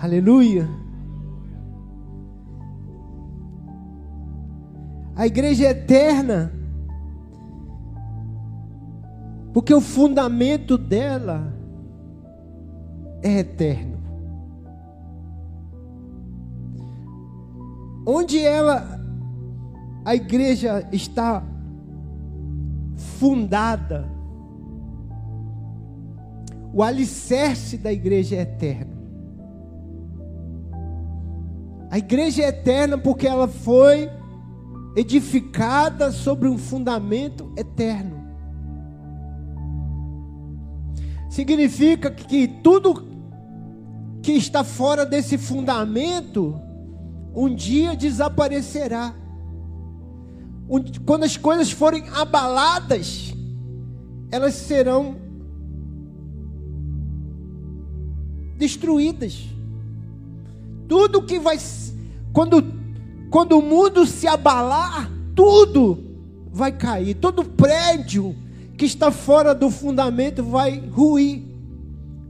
Aleluia. 0.00 0.68
A 5.16 5.26
igreja 5.26 5.66
é 5.66 5.70
eterna 5.70 6.52
porque 9.52 9.74
o 9.74 9.80
fundamento 9.80 10.78
dela 10.78 11.52
é 13.20 13.40
eterno. 13.40 13.98
Onde 18.06 18.38
ela, 18.38 19.00
a 20.04 20.14
igreja 20.14 20.88
está 20.92 21.42
fundada, 22.94 24.11
o 26.72 26.82
alicerce 26.82 27.76
da 27.76 27.92
igreja 27.92 28.36
é 28.36 28.40
eterno. 28.40 29.02
A 31.90 31.98
igreja 31.98 32.42
é 32.42 32.48
eterna 32.48 32.96
porque 32.96 33.26
ela 33.26 33.46
foi 33.46 34.10
edificada 34.96 36.10
sobre 36.10 36.48
um 36.48 36.56
fundamento 36.56 37.52
eterno. 37.56 38.22
significa 41.32 42.10
que 42.10 42.46
tudo 42.46 43.08
que 44.22 44.32
está 44.32 44.62
fora 44.62 45.06
desse 45.06 45.38
fundamento 45.38 46.60
um 47.34 47.54
dia 47.54 47.96
desaparecerá. 47.96 49.14
Quando 51.06 51.24
as 51.24 51.38
coisas 51.38 51.72
forem 51.72 52.04
abaladas, 52.10 53.32
elas 54.30 54.52
serão 54.52 55.16
destruídas. 58.56 59.48
Tudo 60.88 61.22
que 61.22 61.38
vai 61.38 61.58
quando 62.32 62.82
quando 63.30 63.58
o 63.58 63.62
mundo 63.62 64.04
se 64.04 64.26
abalar, 64.26 65.10
tudo 65.34 65.98
vai 66.52 66.70
cair, 66.70 67.14
todo 67.14 67.42
prédio 67.42 68.36
que 68.76 68.84
está 68.84 69.10
fora 69.10 69.54
do 69.54 69.70
fundamento 69.70 70.44
vai 70.44 70.78
ruir, 70.78 71.42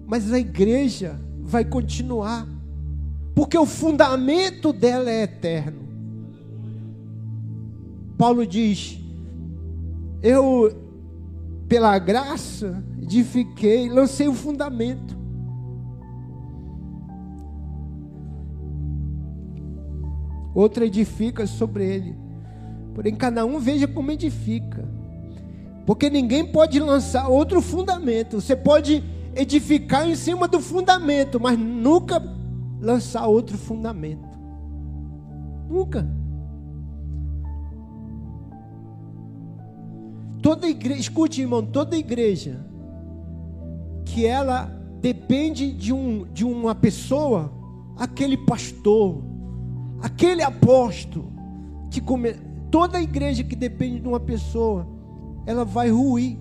mas 0.06 0.32
a 0.32 0.38
igreja 0.38 1.18
vai 1.40 1.64
continuar, 1.64 2.46
porque 3.34 3.58
o 3.58 3.66
fundamento 3.66 4.72
dela 4.72 5.10
é 5.10 5.24
eterno. 5.24 5.82
Paulo 8.16 8.46
diz: 8.46 8.96
Eu, 10.22 10.72
pela 11.66 11.98
graça, 11.98 12.80
edifiquei, 13.02 13.88
lancei 13.88 14.28
o 14.28 14.34
fundamento. 14.34 15.16
Outro 20.54 20.84
edifica 20.84 21.46
sobre 21.46 21.84
ele. 21.86 22.16
Porém, 22.94 23.14
cada 23.14 23.44
um 23.44 23.58
veja 23.58 23.88
como 23.88 24.10
edifica. 24.10 24.86
Porque 25.86 26.10
ninguém 26.10 26.46
pode 26.46 26.78
lançar 26.78 27.28
outro 27.28 27.60
fundamento. 27.60 28.40
Você 28.40 28.54
pode 28.54 29.02
edificar 29.34 30.08
em 30.08 30.14
cima 30.14 30.46
do 30.46 30.60
fundamento, 30.60 31.40
mas 31.40 31.58
nunca 31.58 32.22
lançar 32.80 33.26
outro 33.26 33.56
fundamento. 33.56 34.28
Nunca. 35.68 36.06
Toda 40.42 40.68
igreja, 40.68 41.00
escute, 41.00 41.40
irmão, 41.40 41.64
toda 41.64 41.96
igreja 41.96 42.66
que 44.04 44.26
ela 44.26 44.64
depende 45.00 45.72
de, 45.72 45.92
um, 45.92 46.24
de 46.32 46.44
uma 46.44 46.74
pessoa, 46.74 47.52
aquele 47.96 48.36
pastor, 48.36 49.22
aquele 50.02 50.42
apóstolo, 50.42 51.32
que 51.90 52.00
come, 52.00 52.34
toda 52.70 53.00
igreja 53.00 53.44
que 53.44 53.54
depende 53.54 54.00
de 54.00 54.08
uma 54.08 54.20
pessoa, 54.20 54.86
ela 55.46 55.64
vai 55.64 55.90
ruir. 55.90 56.36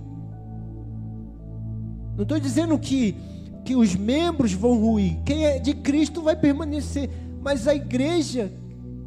Não 2.15 2.23
estou 2.23 2.39
dizendo 2.39 2.77
que, 2.77 3.15
que 3.63 3.75
os 3.75 3.95
membros 3.95 4.53
vão 4.53 4.79
ruir. 4.79 5.19
Quem 5.23 5.45
é 5.45 5.59
de 5.59 5.73
Cristo 5.73 6.21
vai 6.21 6.35
permanecer. 6.35 7.09
Mas 7.41 7.67
a 7.67 7.75
igreja, 7.75 8.51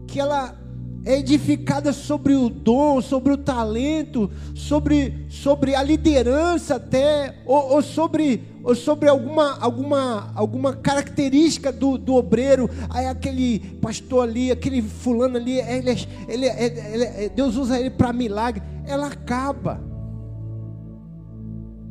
que 0.06 0.18
ela 0.18 0.56
é 1.04 1.18
edificada 1.18 1.92
sobre 1.92 2.34
o 2.34 2.48
dom, 2.48 3.00
sobre 3.00 3.32
o 3.32 3.36
talento, 3.36 4.30
sobre, 4.54 5.26
sobre 5.28 5.74
a 5.74 5.82
liderança 5.82 6.76
até, 6.76 7.34
ou, 7.44 7.74
ou 7.74 7.82
sobre, 7.82 8.42
ou 8.62 8.74
sobre 8.74 9.08
alguma, 9.08 9.58
alguma, 9.58 10.32
alguma 10.34 10.72
característica 10.74 11.70
do, 11.70 11.98
do 11.98 12.14
obreiro. 12.14 12.70
Aí 12.90 13.06
aquele 13.06 13.60
pastor 13.80 14.28
ali, 14.28 14.50
aquele 14.50 14.80
fulano 14.80 15.36
ali, 15.36 15.60
ele, 15.60 15.90
é, 15.90 15.96
ele, 16.28 16.46
é, 16.46 16.92
ele, 16.94 17.04
ele 17.04 17.28
Deus 17.30 17.56
usa 17.56 17.78
ele 17.78 17.90
para 17.90 18.12
milagre 18.12 18.62
ela 18.86 19.06
acaba. 19.06 19.80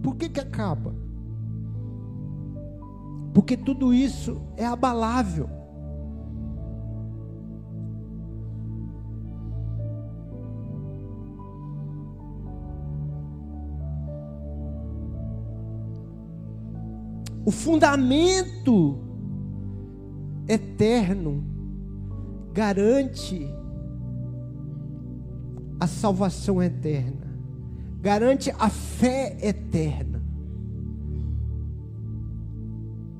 Por 0.01 0.15
que, 0.15 0.29
que 0.29 0.39
acaba? 0.39 0.93
Porque 3.33 3.57
tudo 3.57 3.93
isso 3.93 4.41
é 4.55 4.65
abalável. 4.65 5.49
O 17.45 17.51
fundamento 17.51 18.99
eterno 20.47 21.43
garante 22.53 23.47
a 25.79 25.87
salvação 25.87 26.63
eterna, 26.63 27.37
garante 27.99 28.53
a 28.57 28.69
fé 28.69 29.37
eterna. 29.41 30.23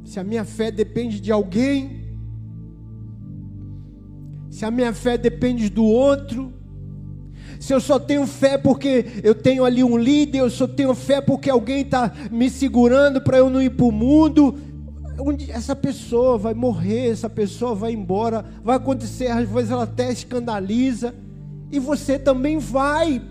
Se 0.06 0.20
a 0.20 0.24
minha 0.24 0.46
fé 0.46 0.72
depende 0.72 1.20
de 1.20 1.32
alguém, 1.32 2.04
se 4.50 4.64
a 4.64 4.72
minha 4.72 4.94
fé 4.94 5.18
depende 5.18 5.70
do 5.70 5.84
outro, 5.84 6.54
se 7.60 7.74
eu 7.74 7.80
só 7.80 8.00
tenho 8.00 8.26
fé 8.26 8.58
porque 8.58 9.06
eu 9.24 9.36
tenho 9.36 9.66
ali 9.66 9.84
um 9.84 9.98
líder, 9.98 10.40
eu 10.40 10.50
só 10.50 10.68
tenho 10.68 10.94
fé 10.94 11.22
porque 11.22 11.50
alguém 11.50 11.82
está 11.82 12.12
me 12.32 12.50
segurando 12.50 13.22
para 13.22 13.38
eu 13.38 13.50
não 13.50 13.62
ir 13.62 13.72
para 13.72 13.86
o 13.86 13.92
mundo, 13.92 14.56
essa 15.50 15.76
pessoa 15.76 16.38
vai 16.38 16.54
morrer, 16.54 17.10
essa 17.10 17.30
pessoa 17.30 17.76
vai 17.76 17.94
embora, 17.94 18.44
vai 18.64 18.78
acontecer, 18.78 19.28
às 19.28 19.48
vezes 19.48 19.72
ela 19.72 19.84
até 19.84 20.12
escandaliza, 20.12 21.14
e 21.72 21.80
você 21.80 22.18
também 22.20 22.58
vai, 22.58 23.22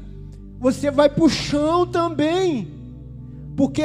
você 0.59 0.91
vai 0.91 1.09
para 1.09 1.25
o 1.25 1.29
chão 1.29 1.87
também, 1.87 2.69
porque, 3.57 3.83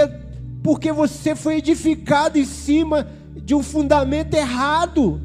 porque 0.63 0.91
você 0.91 1.35
foi 1.35 1.57
edificado 1.57 2.38
em 2.38 2.45
cima 2.45 3.07
de 3.35 3.53
um 3.55 3.63
fundamento 3.63 4.33
errado. 4.33 5.21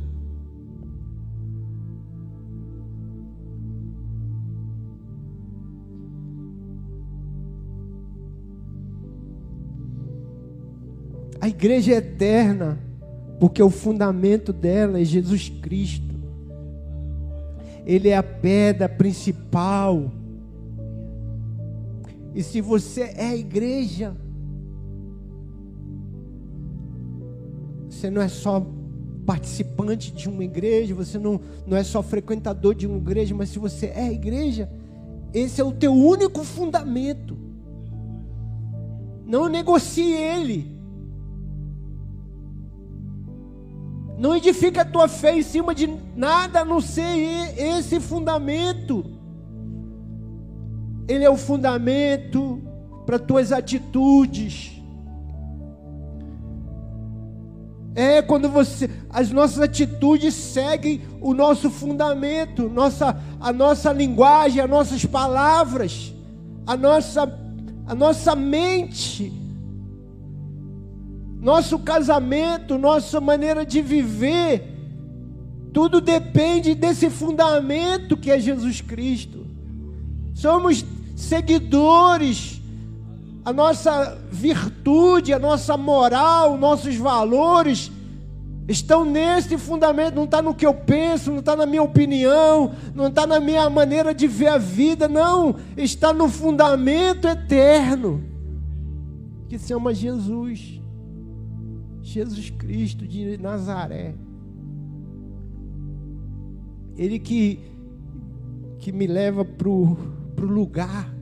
A 11.42 11.48
igreja 11.48 11.94
é 11.94 11.96
eterna, 11.96 12.78
porque 13.40 13.60
o 13.60 13.68
fundamento 13.68 14.52
dela 14.52 15.00
é 15.00 15.04
Jesus 15.04 15.48
Cristo. 15.48 16.14
Ele 17.84 18.10
é 18.10 18.16
a 18.16 18.22
pedra 18.22 18.88
principal. 18.88 20.08
E 22.32 22.44
se 22.44 22.60
você 22.60 23.12
é 23.16 23.30
a 23.30 23.36
igreja, 23.36 24.16
você 27.90 28.08
não 28.08 28.22
é 28.22 28.28
só 28.28 28.64
participante 29.26 30.12
de 30.12 30.28
uma 30.28 30.44
igreja, 30.44 30.94
você 30.94 31.18
não, 31.18 31.40
não 31.66 31.76
é 31.76 31.82
só 31.82 32.04
frequentador 32.04 32.72
de 32.72 32.86
uma 32.86 32.98
igreja, 32.98 33.34
mas 33.34 33.48
se 33.48 33.58
você 33.58 33.86
é 33.86 34.02
a 34.02 34.12
igreja, 34.12 34.70
esse 35.34 35.60
é 35.60 35.64
o 35.64 35.72
teu 35.72 35.92
único 35.92 36.44
fundamento. 36.44 37.36
Não 39.26 39.48
negocie 39.48 40.12
ele. 40.12 40.81
Não 44.22 44.36
edifica 44.36 44.82
a 44.82 44.84
tua 44.84 45.08
fé 45.08 45.36
em 45.36 45.42
cima 45.42 45.74
de 45.74 45.92
nada 46.14 46.60
a 46.60 46.64
não 46.64 46.80
ser 46.80 47.02
esse 47.58 47.98
fundamento. 47.98 49.04
Ele 51.08 51.24
é 51.24 51.28
o 51.28 51.36
fundamento 51.36 52.62
para 53.04 53.18
tuas 53.18 53.50
atitudes. 53.50 54.80
É 57.96 58.22
quando 58.22 58.48
você, 58.48 58.88
as 59.10 59.32
nossas 59.32 59.58
atitudes 59.58 60.34
seguem 60.34 61.00
o 61.20 61.34
nosso 61.34 61.68
fundamento, 61.68 62.68
nossa, 62.68 63.20
a 63.40 63.52
nossa 63.52 63.92
linguagem, 63.92 64.62
as 64.62 64.70
nossas 64.70 65.04
palavras, 65.04 66.14
a 66.64 66.76
nossa, 66.76 67.22
a 67.88 67.94
nossa 67.96 68.36
mente, 68.36 69.32
nosso 71.42 71.76
casamento, 71.80 72.78
nossa 72.78 73.20
maneira 73.20 73.66
de 73.66 73.82
viver, 73.82 74.62
tudo 75.72 76.00
depende 76.00 76.72
desse 76.72 77.10
fundamento 77.10 78.16
que 78.16 78.30
é 78.30 78.38
Jesus 78.38 78.80
Cristo. 78.80 79.44
Somos 80.34 80.84
seguidores. 81.16 82.60
A 83.44 83.52
nossa 83.52 84.16
virtude, 84.30 85.32
a 85.32 85.38
nossa 85.40 85.76
moral, 85.76 86.56
nossos 86.56 86.94
valores 86.94 87.90
estão 88.68 89.04
nesse 89.04 89.58
fundamento, 89.58 90.14
não 90.14 90.24
está 90.24 90.40
no 90.40 90.54
que 90.54 90.64
eu 90.64 90.72
penso, 90.72 91.32
não 91.32 91.40
está 91.40 91.56
na 91.56 91.66
minha 91.66 91.82
opinião, 91.82 92.72
não 92.94 93.08
está 93.08 93.26
na 93.26 93.40
minha 93.40 93.68
maneira 93.68 94.14
de 94.14 94.28
ver 94.28 94.46
a 94.46 94.58
vida, 94.58 95.08
não, 95.08 95.56
está 95.76 96.12
no 96.12 96.28
fundamento 96.28 97.26
eterno, 97.26 98.22
que 99.48 99.58
se 99.58 99.66
chama 99.66 99.92
Jesus, 99.92 100.80
Jesus 102.02 102.50
Cristo 102.50 103.06
de 103.06 103.38
Nazaré. 103.38 104.14
Ele 106.96 107.18
que, 107.18 107.58
que 108.78 108.92
me 108.92 109.06
leva 109.06 109.44
para 109.44 109.68
o 109.68 109.96
lugar 110.40 111.12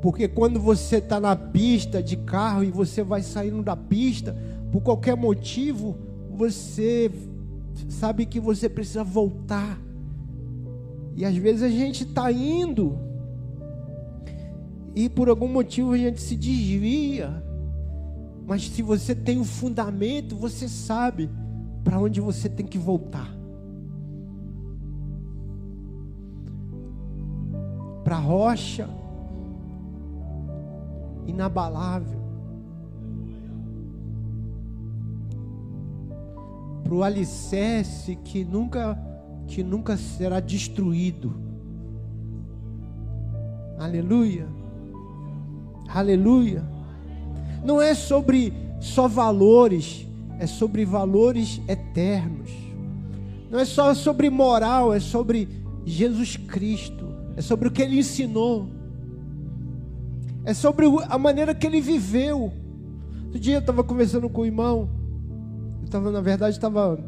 Porque 0.00 0.26
quando 0.26 0.58
você 0.58 0.96
está 0.96 1.20
na 1.20 1.36
pista 1.36 2.02
de 2.02 2.16
carro 2.16 2.64
e 2.64 2.70
você 2.70 3.02
vai 3.02 3.22
saindo 3.22 3.62
da 3.62 3.76
pista, 3.76 4.36
por 4.72 4.80
qualquer 4.80 5.16
motivo, 5.16 5.96
você 6.30 7.10
sabe 7.88 8.24
que 8.24 8.40
você 8.40 8.68
precisa 8.68 9.04
voltar. 9.04 9.78
E 11.14 11.24
às 11.24 11.36
vezes 11.36 11.62
a 11.62 11.68
gente 11.68 12.04
está 12.04 12.32
indo, 12.32 12.98
e 14.94 15.08
por 15.08 15.28
algum 15.28 15.48
motivo 15.48 15.92
a 15.92 15.98
gente 15.98 16.20
se 16.20 16.36
desvia. 16.36 17.42
Mas 18.46 18.68
se 18.68 18.82
você 18.82 19.14
tem 19.14 19.38
o 19.38 19.42
um 19.42 19.44
fundamento, 19.44 20.34
você 20.34 20.68
sabe 20.68 21.30
para 21.84 21.98
onde 21.98 22.20
você 22.20 22.48
tem 22.48 22.66
que 22.66 22.78
voltar. 22.78 23.32
Para 28.02 28.16
a 28.16 28.20
rocha 28.20 28.88
inabalável. 31.26 32.18
Para 36.82 36.94
o 36.94 37.04
alicerce 37.04 38.16
que 38.16 38.44
nunca, 38.44 38.98
que 39.46 39.62
nunca 39.62 39.96
será 39.96 40.40
destruído. 40.40 41.32
Aleluia. 43.78 44.59
Aleluia. 45.92 46.62
Não 47.64 47.80
é 47.82 47.94
sobre 47.94 48.52
só 48.80 49.08
valores, 49.08 50.06
é 50.38 50.46
sobre 50.46 50.84
valores 50.84 51.60
eternos. 51.68 52.50
Não 53.50 53.58
é 53.58 53.64
só 53.64 53.92
sobre 53.94 54.30
moral, 54.30 54.94
é 54.94 55.00
sobre 55.00 55.48
Jesus 55.84 56.36
Cristo. 56.36 57.08
É 57.36 57.42
sobre 57.42 57.68
o 57.68 57.70
que 57.70 57.82
ele 57.82 57.98
ensinou. 57.98 58.68
É 60.44 60.54
sobre 60.54 60.86
a 61.08 61.18
maneira 61.18 61.54
que 61.54 61.66
ele 61.66 61.80
viveu. 61.80 62.52
Outro 63.24 63.38
dia 63.38 63.56
eu 63.56 63.60
estava 63.60 63.82
conversando 63.82 64.28
com 64.28 64.42
o 64.42 64.46
irmão. 64.46 64.88
Eu 65.80 65.84
estava, 65.84 66.10
na 66.10 66.20
verdade, 66.20 66.56
estava 66.56 66.98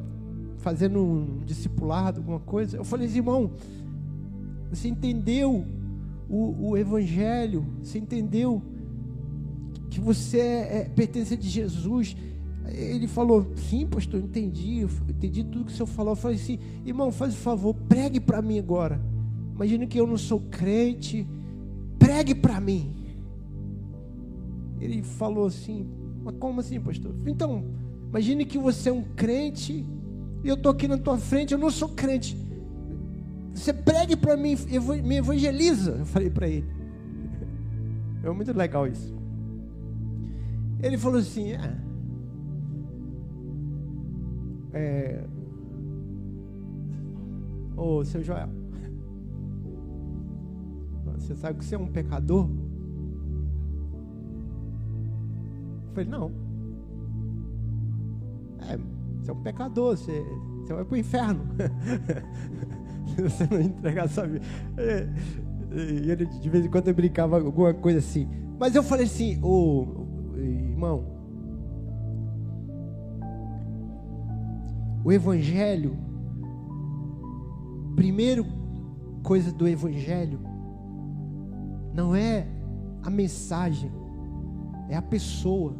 fazendo 0.59 0.99
um 1.01 1.41
discipulado, 1.45 2.21
alguma 2.21 2.41
coisa. 2.41 2.77
Eu 2.77 2.85
falei 2.85 3.09
irmão, 3.09 3.53
você 4.71 4.89
entendeu 4.89 5.65
o, 6.29 6.71
o 6.71 6.77
Evangelho? 6.77 7.65
Você 7.83 7.99
entendeu 7.99 8.63
que 9.93 10.01
você 10.01 10.39
é, 10.39 10.79
é, 10.79 10.85
pertence 10.85 11.37
de 11.37 11.49
Jesus? 11.49 12.17
Ele 12.67 13.07
falou, 13.07 13.53
sim, 13.57 13.87
pastor, 13.87 14.21
entendi, 14.21 14.87
entendi 15.09 15.45
tudo 15.45 15.67
que 15.67 15.73
o 15.73 15.75
senhor 15.75 15.87
falou. 15.87 16.13
Eu 16.13 16.17
falei 16.17 16.37
assim, 16.37 16.59
irmão, 16.87 17.13
faz 17.13 17.35
o 17.35 17.37
favor, 17.37 17.75
pregue 17.75 18.19
para 18.19 18.41
mim 18.41 18.59
agora. 18.59 19.01
Imagina 19.55 19.87
que 19.87 20.01
eu 20.01 20.07
não 20.07 20.17
sou 20.17 20.41
crente, 20.51 21.27
pregue 21.99 22.35
para 22.35 22.59
mim. 22.59 22.95
Ele 24.81 25.03
falou 25.03 25.47
assim: 25.47 25.87
Mas 26.25 26.35
como 26.39 26.61
assim, 26.61 26.81
pastor? 26.81 27.15
Então, 27.27 27.65
imagine 28.09 28.45
que 28.45 28.59
você 28.59 28.89
é 28.89 28.93
um 28.93 29.03
crente 29.15 29.85
e 30.43 30.49
eu 30.49 30.55
estou 30.55 30.73
aqui 30.73 30.89
na 30.89 30.97
tua 30.97 31.19
frente, 31.19 31.53
eu 31.53 31.59
não 31.59 31.71
sou 31.71 31.91
crente. 31.91 32.37
Você 33.55 33.73
pregue 33.73 34.17
para 34.17 34.37
mim, 34.37 34.57
me 35.05 35.17
evangeliza. 35.17 35.97
Eu 35.99 36.07
falei 36.07 36.31
para 36.31 36.49
ele. 36.49 36.67
É 38.25 38.31
muito 38.31 38.57
legal 38.57 38.87
isso. 38.87 39.22
Ele 40.83 40.99
falou 40.99 41.21
assim: 41.21 41.53
é, 41.53 41.79
é, 44.73 45.25
Ô, 47.77 48.05
seu 48.05 48.23
Joel, 48.23 48.49
você 51.17 51.35
sabe 51.35 51.59
que 51.59 51.65
você 51.65 51.75
é 51.75 51.79
um 51.79 51.87
pecador? 51.87 52.49
Eu 55.87 55.93
falei, 55.95 56.09
não. 56.09 56.33
É, 58.69 58.79
você 59.21 59.31
é 59.31 59.35
um 59.35 59.43
pecador, 59.43 59.97
você, 59.97 60.25
você 60.61 60.75
vai 60.75 60.85
para 60.85 60.95
o 60.95 60.99
inferno. 60.99 61.45
Se 63.15 63.23
você 63.23 63.47
não 63.51 63.61
entregar 63.61 64.09
sua 64.09 64.27
vida. 64.27 64.45
E 65.73 66.11
ele 66.11 66.27
de 66.27 66.49
vez 66.49 66.65
em 66.65 66.71
quando 66.71 66.95
brincava 66.95 67.37
alguma 67.37 67.75
coisa 67.75 67.99
assim. 67.99 68.29
Mas 68.59 68.75
eu 68.75 68.83
falei 68.83 69.07
assim, 69.07 69.41
oh, 69.43 70.02
irmão, 70.83 71.05
o 75.05 75.13
evangelho, 75.13 75.97
primeiro 77.95 78.45
coisa 79.23 79.53
do 79.53 79.69
evangelho, 79.69 80.41
não 81.95 82.15
é 82.15 82.49
a 83.03 83.11
mensagem, 83.11 83.93
é 84.89 84.97
a 84.97 85.03
pessoa. 85.03 85.77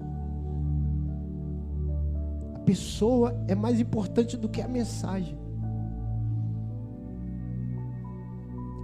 A 2.55 2.59
pessoa 2.61 3.45
é 3.49 3.55
mais 3.55 3.81
importante 3.81 4.37
do 4.37 4.49
que 4.49 4.63
a 4.63 4.69
mensagem. 4.69 5.37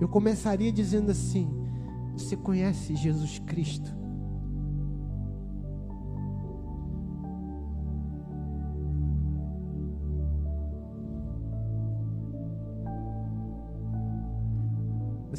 Eu 0.00 0.08
começaria 0.08 0.72
dizendo 0.72 1.10
assim: 1.10 1.48
Você 2.16 2.36
conhece 2.36 2.96
Jesus 2.96 3.38
Cristo? 3.40 3.97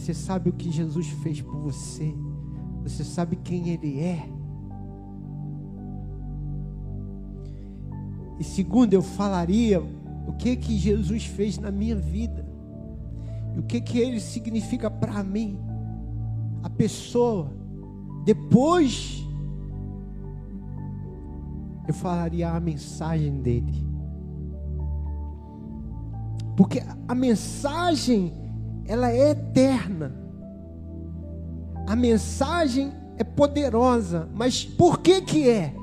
Você 0.10 0.16
sabe 0.16 0.50
o 0.50 0.54
que 0.54 0.72
Jesus 0.72 1.08
fez 1.22 1.40
por 1.40 1.56
você? 1.60 2.12
Você 2.82 3.04
sabe 3.04 3.36
quem 3.36 3.70
Ele 3.70 4.00
é? 4.00 4.28
E 8.40 8.44
segundo, 8.44 8.92
eu 8.96 9.04
falaria 9.04 9.80
o 9.80 10.34
que 10.34 10.56
que 10.56 10.76
Jesus 10.80 11.26
fez 11.26 11.60
na 11.60 11.70
minha 11.70 11.96
vida. 11.96 12.44
E 13.56 13.60
o 13.60 13.62
que 13.62 13.80
que 13.80 14.00
ele 14.00 14.20
significa 14.20 14.90
para 14.90 15.22
mim. 15.24 15.60
A 16.64 16.70
pessoa 16.72 17.54
depois 18.26 19.24
eu 21.88 21.94
falaria 21.94 22.50
a 22.50 22.60
mensagem 22.60 23.44
dele. 23.44 23.86
Porque 26.58 26.82
a 27.08 27.14
mensagem 27.14 28.49
ela 28.90 29.12
é 29.12 29.30
eterna. 29.30 30.12
A 31.86 31.96
mensagem 31.96 32.92
é 33.18 33.24
poderosa, 33.24 34.28
mas 34.34 34.66
por 34.66 35.00
que 35.00 35.22
que 35.22 35.48
é? 35.48 35.76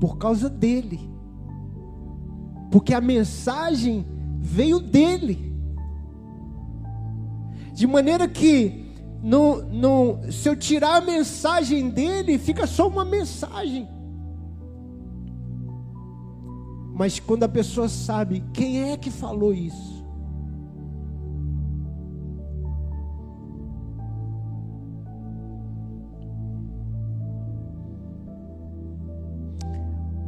Por 0.00 0.16
causa 0.16 0.48
dele. 0.48 1.00
Porque 2.70 2.94
a 2.94 3.00
mensagem 3.00 4.06
veio 4.38 4.78
dele. 4.78 5.52
De 7.72 7.84
maneira 7.84 8.28
que 8.28 8.94
no, 9.20 9.62
no, 9.62 10.30
se 10.30 10.48
eu 10.48 10.54
tirar 10.54 11.02
a 11.02 11.04
mensagem 11.04 11.90
dele, 11.90 12.38
fica 12.38 12.64
só 12.64 12.86
uma 12.86 13.04
mensagem. 13.04 13.88
Mas 16.94 17.18
quando 17.18 17.42
a 17.42 17.48
pessoa 17.48 17.88
sabe 17.88 18.44
quem 18.52 18.92
é 18.92 18.96
que 18.96 19.10
falou 19.10 19.52
isso, 19.52 19.95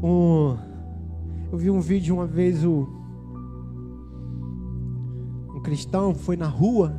Um, 0.08 0.56
eu 1.52 1.58
vi 1.58 1.70
um 1.70 1.80
vídeo 1.80 2.14
uma 2.14 2.26
vez 2.26 2.64
o 2.64 2.88
um 5.54 5.60
cristão 5.60 6.14
foi 6.14 6.34
na 6.34 6.46
rua 6.46 6.98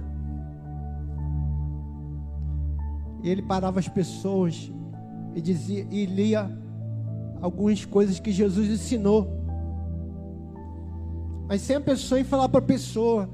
e 3.23 3.29
ele 3.29 3.41
parava 3.41 3.79
as 3.79 3.87
pessoas 3.87 4.71
e 5.33 5.41
dizia 5.41 5.87
e 5.89 6.05
lia 6.05 6.55
algumas 7.41 7.83
coisas 7.83 8.19
que 8.19 8.31
Jesus 8.31 8.69
ensinou. 8.69 9.27
Mas 11.47 11.61
sem 11.61 11.77
a 11.77 11.81
pessoa 11.81 12.19
ir 12.19 12.25
falar 12.25 12.47
para 12.47 12.59
a 12.59 12.63
pessoa 12.63 13.27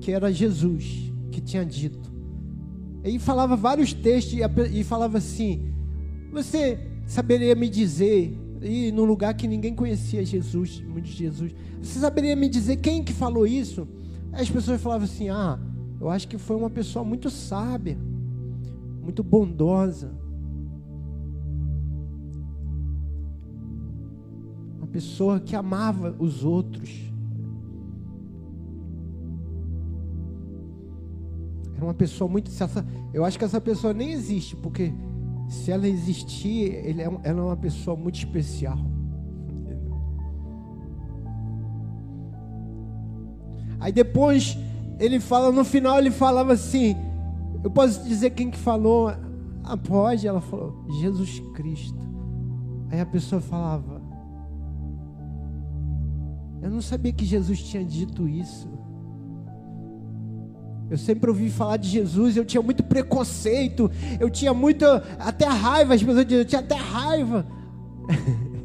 que 0.00 0.10
era 0.10 0.32
Jesus 0.32 1.12
que 1.30 1.40
tinha 1.40 1.64
dito. 1.64 2.12
Ele 3.04 3.20
falava 3.20 3.54
vários 3.54 3.92
textos 3.92 4.36
e 4.72 4.82
falava 4.82 5.18
assim: 5.18 5.72
Você 6.32 6.76
saberia 7.06 7.54
me 7.54 7.68
dizer 7.68 8.45
e 8.62 8.90
no 8.92 9.04
lugar 9.04 9.34
que 9.34 9.46
ninguém 9.46 9.74
conhecia 9.74 10.24
Jesus, 10.24 10.80
muito 10.80 11.08
Jesus. 11.08 11.54
Você 11.82 11.98
saberia 11.98 12.34
me 12.34 12.48
dizer 12.48 12.76
quem 12.76 13.02
que 13.02 13.12
falou 13.12 13.46
isso? 13.46 13.86
As 14.32 14.50
pessoas 14.50 14.80
falavam 14.80 15.04
assim: 15.04 15.28
"Ah, 15.28 15.58
eu 16.00 16.10
acho 16.10 16.28
que 16.28 16.36
foi 16.36 16.56
uma 16.56 16.70
pessoa 16.70 17.04
muito 17.04 17.30
sábia, 17.30 17.96
muito 19.02 19.22
bondosa. 19.22 20.12
Uma 24.78 24.86
pessoa 24.86 25.40
que 25.40 25.56
amava 25.56 26.14
os 26.18 26.44
outros. 26.44 26.90
Era 31.74 31.84
uma 31.84 31.94
pessoa 31.94 32.28
muito. 32.28 32.50
Eu 33.12 33.24
acho 33.24 33.38
que 33.38 33.44
essa 33.44 33.60
pessoa 33.60 33.94
nem 33.94 34.12
existe, 34.12 34.56
porque 34.56 34.92
se 35.48 35.70
ela 35.70 35.86
existir, 35.86 36.72
ele 36.72 37.02
é, 37.02 37.04
ela 37.22 37.40
é 37.40 37.44
uma 37.44 37.56
pessoa 37.56 37.96
muito 37.96 38.16
especial. 38.16 38.78
Aí 43.78 43.92
depois 43.92 44.58
ele 44.98 45.20
fala, 45.20 45.52
no 45.52 45.64
final 45.64 45.98
ele 45.98 46.10
falava 46.10 46.52
assim, 46.52 46.96
eu 47.62 47.70
posso 47.70 48.02
dizer 48.08 48.30
quem 48.30 48.50
que 48.50 48.58
falou? 48.58 49.12
Ah, 49.62 49.76
pode, 49.76 50.26
ela 50.26 50.40
falou, 50.40 50.84
Jesus 51.00 51.40
Cristo. 51.54 51.98
Aí 52.90 53.00
a 53.00 53.06
pessoa 53.06 53.40
falava, 53.40 54.00
eu 56.62 56.70
não 56.70 56.80
sabia 56.80 57.12
que 57.12 57.24
Jesus 57.24 57.62
tinha 57.62 57.84
dito 57.84 58.28
isso. 58.28 58.68
Eu 60.88 60.96
sempre 60.96 61.28
ouvi 61.28 61.50
falar 61.50 61.78
de 61.78 61.88
Jesus, 61.88 62.36
eu 62.36 62.44
tinha 62.44 62.62
muito 62.62 62.84
preconceito, 62.84 63.90
eu 64.20 64.30
tinha 64.30 64.54
muito, 64.54 64.84
até 65.18 65.46
raiva, 65.46 65.94
as 65.94 66.02
pessoas 66.02 66.24
diziam, 66.24 66.42
eu 66.42 66.44
tinha 66.44 66.60
até 66.60 66.76
raiva. 66.76 67.44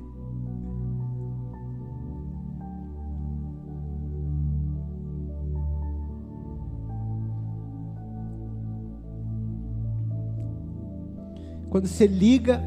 Quando 11.72 11.88
você 11.88 12.05
liga 12.05 12.61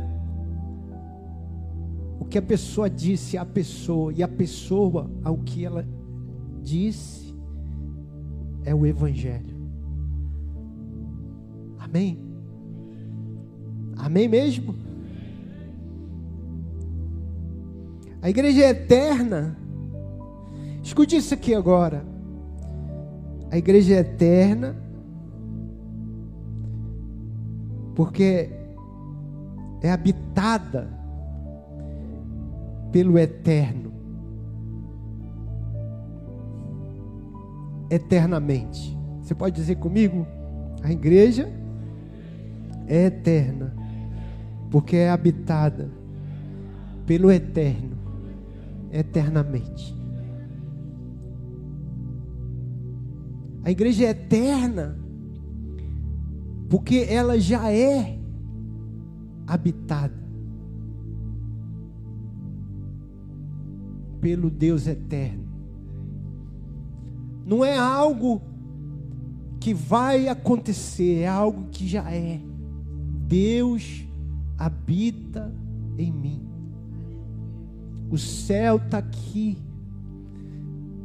o 2.19 2.25
que 2.25 2.39
a 2.39 2.43
pessoa 2.43 2.89
disse 2.89 3.37
à 3.37 3.45
pessoa 3.45 4.13
e 4.13 4.23
a 4.23 4.29
pessoa 4.29 5.11
ao 5.23 5.37
que 5.37 5.65
ela 5.65 5.87
disse, 6.63 7.24
é 8.65 8.75
o 8.75 8.87
Evangelho. 8.87 9.55
Amém? 11.79 12.19
Amém 13.97 14.29
mesmo? 14.29 14.75
A 18.21 18.31
igreja 18.31 18.65
é 18.65 18.71
eterna. 18.71 19.57
Escute 20.83 21.17
isso 21.17 21.35
aqui 21.35 21.55
agora. 21.55 22.05
A 23.51 23.59
igreja 23.59 23.95
é 23.95 23.99
eterna. 23.99 24.77
Porque 27.95 28.51
é 29.83 29.93
habitada 29.93 30.89
pelo 32.91 33.19
eterno. 33.19 33.84
Eternamente. 37.91 38.97
Você 39.21 39.35
pode 39.35 39.55
dizer 39.57 39.77
comigo? 39.77 40.27
A 40.83 40.93
igreja 40.93 41.51
é 42.87 43.07
eterna, 43.07 43.75
porque 44.71 44.97
é 44.97 45.11
habitada 45.11 45.91
pelo 47.07 47.31
eterno, 47.31 47.97
eternamente. 48.93 49.95
A 53.63 53.71
igreja 53.71 54.05
é 54.05 54.11
eterna, 54.11 54.99
porque 56.69 57.07
ela 57.09 57.39
já 57.39 57.73
é 57.73 58.19
habitada 59.47 60.23
pelo 64.21 64.51
Deus 64.51 64.87
eterno 64.87 65.44
não 67.47 67.65
é 67.65 67.77
algo 67.77 68.41
que 69.61 69.75
vai 69.75 70.29
acontecer, 70.29 71.21
é 71.21 71.27
algo 71.27 71.69
que 71.71 71.87
já 71.87 72.11
é. 72.11 72.41
Deus 73.27 74.05
habita 74.59 75.53
em 75.99 76.13
mim. 76.13 76.43
O 78.11 78.19
céu 78.19 78.77
está 78.77 78.99
aqui. 78.99 79.59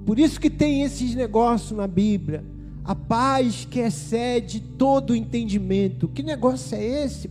Por 0.06 0.20
isso 0.20 0.40
que 0.40 0.50
tem 0.50 0.84
esses 0.84 1.16
negócios 1.16 1.78
na 1.78 1.88
Bíblia. 1.88 2.44
A 2.84 2.96
paz 2.96 3.66
que 3.70 3.80
excede 3.80 4.60
todo 4.60 5.16
entendimento. 5.16 6.08
Que 6.08 6.24
negócio 6.24 6.76
é 6.76 7.04
esse? 7.04 7.30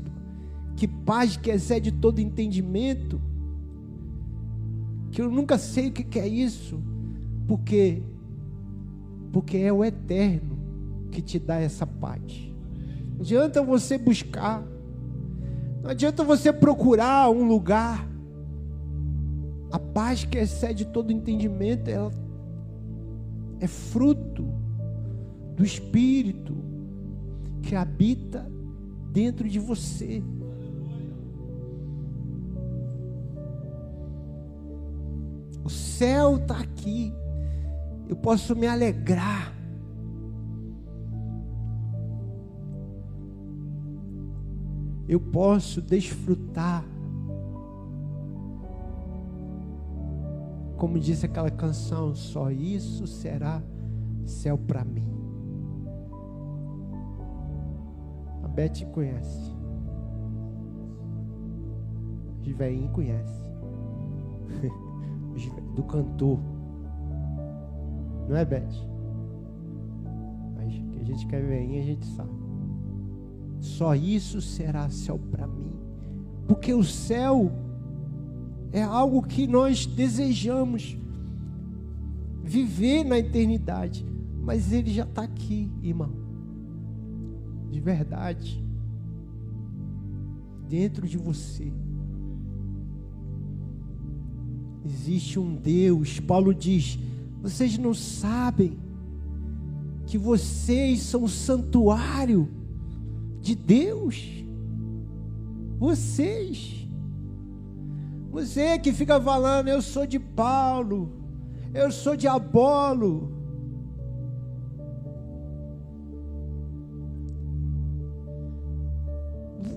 Que 0.76 0.86
paz 0.86 1.36
que 1.36 1.50
excede 1.50 1.92
todo 1.92 2.20
entendimento? 2.20 3.20
Que 5.10 5.20
eu 5.20 5.30
nunca 5.30 5.58
sei 5.58 5.88
o 5.88 5.92
que 5.92 6.18
é 6.18 6.28
isso. 6.28 6.80
Porque 7.46 8.02
porque 9.32 9.56
é 9.58 9.72
o 9.72 9.84
eterno 9.84 10.58
que 11.10 11.20
te 11.20 11.38
dá 11.38 11.56
essa 11.56 11.86
paz. 11.86 12.22
Não 13.14 13.20
adianta 13.20 13.62
você 13.62 13.98
buscar, 13.98 14.62
não 15.82 15.90
adianta 15.90 16.22
você 16.22 16.52
procurar 16.52 17.30
um 17.30 17.46
lugar. 17.46 18.06
A 19.70 19.78
paz 19.78 20.24
que 20.24 20.38
excede 20.38 20.86
todo 20.86 21.12
entendimento, 21.12 21.88
ela 21.88 22.10
é 23.60 23.66
fruto 23.66 24.46
do 25.56 25.64
Espírito 25.64 26.56
que 27.62 27.74
habita 27.74 28.50
dentro 29.12 29.48
de 29.48 29.58
você. 29.58 30.22
O 35.64 35.68
céu 35.68 36.36
está 36.36 36.60
aqui 36.60 37.12
eu 38.08 38.16
posso 38.16 38.56
me 38.56 38.66
alegrar. 38.66 39.54
Eu 45.06 45.20
posso 45.20 45.82
desfrutar. 45.82 46.84
Como 50.76 50.98
disse 50.98 51.26
aquela 51.26 51.50
canção, 51.50 52.14
só 52.14 52.50
isso 52.50 53.06
será 53.06 53.62
céu 54.24 54.56
para 54.56 54.84
mim. 54.84 55.08
A 58.42 58.48
Beth 58.48 58.86
conhece. 58.92 59.56
Os 62.40 62.48
velhinhos 62.52 62.92
conhecem. 62.92 63.48
Do 65.74 65.82
cantor. 65.84 66.38
Não 68.28 68.36
é, 68.36 68.44
Beth? 68.44 68.68
Mas 70.56 70.74
que 70.74 71.00
a 71.00 71.04
gente 71.04 71.26
quer 71.26 71.42
velhinho, 71.42 71.80
a 71.80 71.84
gente 71.84 72.06
sabe. 72.06 72.30
Só 73.58 73.94
isso 73.94 74.40
será 74.40 74.90
céu 74.90 75.18
para 75.30 75.46
mim. 75.46 75.72
Porque 76.46 76.72
o 76.74 76.84
céu 76.84 77.50
é 78.70 78.82
algo 78.82 79.22
que 79.22 79.46
nós 79.46 79.86
desejamos 79.86 80.96
viver 82.42 83.04
na 83.04 83.18
eternidade. 83.18 84.04
Mas 84.42 84.72
ele 84.72 84.92
já 84.92 85.04
está 85.04 85.22
aqui, 85.22 85.70
irmão. 85.82 86.10
De 87.70 87.80
verdade. 87.80 88.62
Dentro 90.68 91.06
de 91.08 91.16
você. 91.16 91.72
Existe 94.84 95.38
um 95.38 95.54
Deus. 95.54 96.20
Paulo 96.20 96.54
diz: 96.54 96.98
vocês 97.42 97.78
não 97.78 97.94
sabem 97.94 98.78
que 100.06 100.18
vocês 100.18 101.02
são 101.02 101.24
o 101.24 101.28
santuário 101.28 102.48
de 103.40 103.54
Deus. 103.54 104.44
Vocês. 105.78 106.88
Você 108.30 108.78
que 108.78 108.92
fica 108.92 109.20
falando, 109.20 109.68
eu 109.68 109.80
sou 109.80 110.06
de 110.06 110.18
Paulo, 110.18 111.12
eu 111.72 111.90
sou 111.90 112.16
de 112.16 112.26
Apolo. 112.26 113.32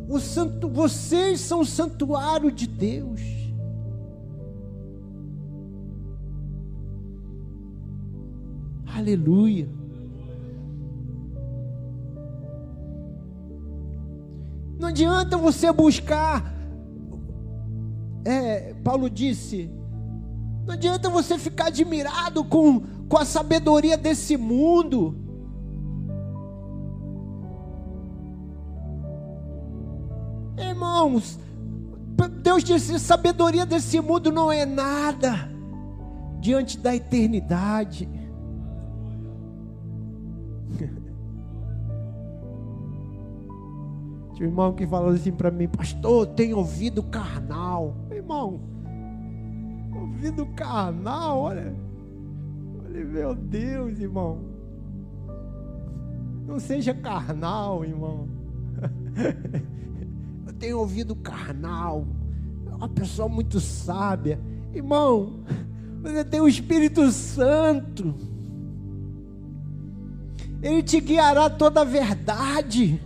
O 0.09 0.19
santo, 0.19 0.67
vocês 0.67 1.39
são 1.39 1.61
o 1.61 1.65
santuário 1.65 2.51
de 2.51 2.67
Deus. 2.67 3.21
Aleluia. 9.01 9.67
Não 14.77 14.89
adianta 14.89 15.37
você 15.37 15.71
buscar. 15.71 16.53
É, 18.23 18.75
Paulo 18.83 19.09
disse: 19.09 19.71
não 20.67 20.75
adianta 20.75 21.09
você 21.09 21.39
ficar 21.39 21.67
admirado 21.67 22.43
com, 22.43 22.81
com 23.09 23.17
a 23.17 23.25
sabedoria 23.25 23.97
desse 23.97 24.37
mundo. 24.37 25.15
Irmãos, 30.59 31.39
Deus 32.43 32.63
disse: 32.63 32.99
sabedoria 32.99 33.65
desse 33.65 33.99
mundo 33.99 34.31
não 34.31 34.51
é 34.51 34.63
nada 34.63 35.49
diante 36.39 36.77
da 36.77 36.95
eternidade. 36.95 38.20
Tinha 44.33 44.47
um 44.47 44.51
irmão 44.51 44.73
que 44.73 44.87
falou 44.87 45.09
assim 45.09 45.31
para 45.31 45.51
mim, 45.51 45.67
pastor, 45.67 46.27
tem 46.27 46.53
ouvido 46.53 47.03
carnal. 47.03 47.95
Irmão, 48.11 48.59
ouvido 49.93 50.45
carnal, 50.47 51.39
olha. 51.39 51.75
Olha, 52.83 53.05
meu 53.05 53.35
Deus, 53.35 53.99
irmão. 53.99 54.39
Não 56.45 56.59
seja 56.59 56.93
carnal, 56.93 57.83
irmão. 57.85 58.27
Eu 60.45 60.53
tenho 60.53 60.79
ouvido 60.79 61.15
carnal. 61.15 62.05
É 62.69 62.75
uma 62.75 62.89
pessoa 62.89 63.27
muito 63.29 63.59
sábia. 63.59 64.39
Irmão, 64.73 65.43
você 66.01 66.23
tem 66.23 66.41
o 66.41 66.47
Espírito 66.47 67.09
Santo. 67.11 68.15
Ele 70.61 70.83
te 70.83 71.01
guiará 71.01 71.49
toda 71.49 71.81
a 71.81 71.83
verdade. 71.83 73.01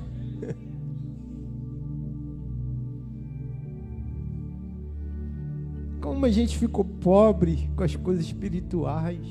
Como 6.02 6.26
a 6.26 6.30
gente 6.30 6.58
ficou 6.58 6.84
pobre 6.84 7.70
com 7.76 7.84
as 7.84 7.96
coisas 7.96 8.26
espirituais. 8.26 9.26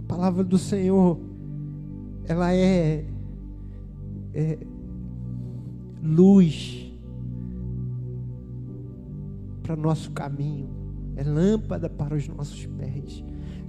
A 0.00 0.02
palavra 0.06 0.42
do 0.42 0.56
Senhor, 0.56 1.20
ela 2.26 2.54
é, 2.54 3.04
é 4.32 4.58
luz 6.02 6.90
para 9.62 9.76
nosso 9.76 10.10
caminho, 10.12 10.68
é 11.16 11.22
lâmpada 11.22 11.88
para 11.88 12.14
os 12.14 12.26
nossos 12.28 12.64
pés. 12.66 13.24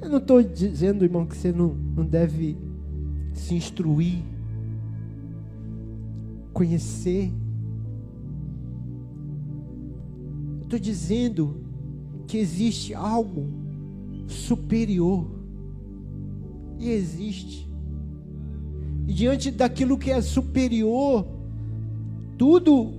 Eu 0.05 0.09
não 0.09 0.17
estou 0.19 0.41
dizendo, 0.41 1.03
irmão, 1.03 1.25
que 1.25 1.35
você 1.35 1.51
não, 1.51 1.69
não 1.69 2.05
deve 2.05 2.57
se 3.33 3.53
instruir, 3.53 4.23
conhecer 6.53 7.31
Estou 10.65 10.79
dizendo 10.79 11.55
que 12.27 12.37
existe 12.37 12.93
algo 12.93 13.47
superior. 14.27 15.25
E 16.79 16.89
existe. 16.89 17.69
E 19.07 19.13
diante 19.13 19.51
daquilo 19.51 19.97
que 19.97 20.09
é 20.09 20.19
superior, 20.21 21.25
tudo, 22.35 22.93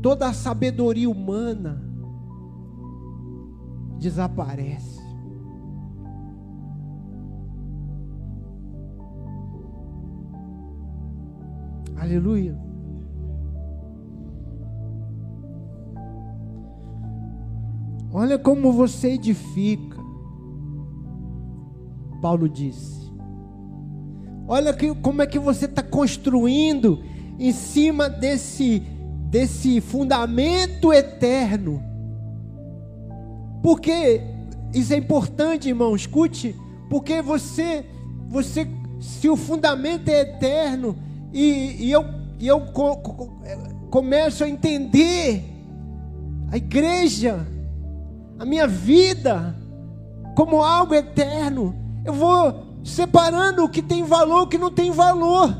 toda 0.00 0.28
a 0.28 0.32
sabedoria 0.32 1.10
humana 1.10 1.82
desaparece. 3.98 5.01
Aleluia. 12.02 12.58
Olha 18.12 18.36
como 18.36 18.72
você 18.72 19.12
edifica. 19.12 19.98
Paulo 22.20 22.48
disse. 22.48 23.08
Olha 24.48 24.74
que, 24.74 24.92
como 24.96 25.22
é 25.22 25.28
que 25.28 25.38
você 25.38 25.66
está 25.66 25.80
construindo 25.80 27.04
em 27.38 27.52
cima 27.52 28.10
desse, 28.10 28.80
desse 29.30 29.80
fundamento 29.80 30.92
eterno. 30.92 31.80
Porque 33.62 34.20
isso 34.74 34.92
é 34.92 34.96
importante, 34.96 35.68
irmão. 35.68 35.94
Escute, 35.94 36.56
porque 36.90 37.22
você, 37.22 37.86
você, 38.28 38.66
se 38.98 39.28
o 39.28 39.36
fundamento 39.36 40.08
é 40.08 40.22
eterno 40.22 40.96
e, 41.32 41.86
e 41.86 41.92
eu, 41.92 42.04
e 42.38 42.46
eu 42.46 42.60
co, 42.72 42.96
co, 42.96 43.40
começo 43.90 44.44
a 44.44 44.48
entender 44.48 45.44
a 46.50 46.56
igreja 46.56 47.46
a 48.42 48.44
minha 48.44 48.66
vida 48.66 49.54
como 50.34 50.62
algo 50.62 50.94
eterno. 50.94 51.74
Eu 52.04 52.12
vou 52.12 52.80
separando 52.82 53.64
o 53.64 53.68
que 53.68 53.80
tem 53.80 54.02
valor, 54.02 54.42
o 54.42 54.46
que 54.48 54.58
não 54.58 54.70
tem 54.70 54.90
valor. 54.90 55.56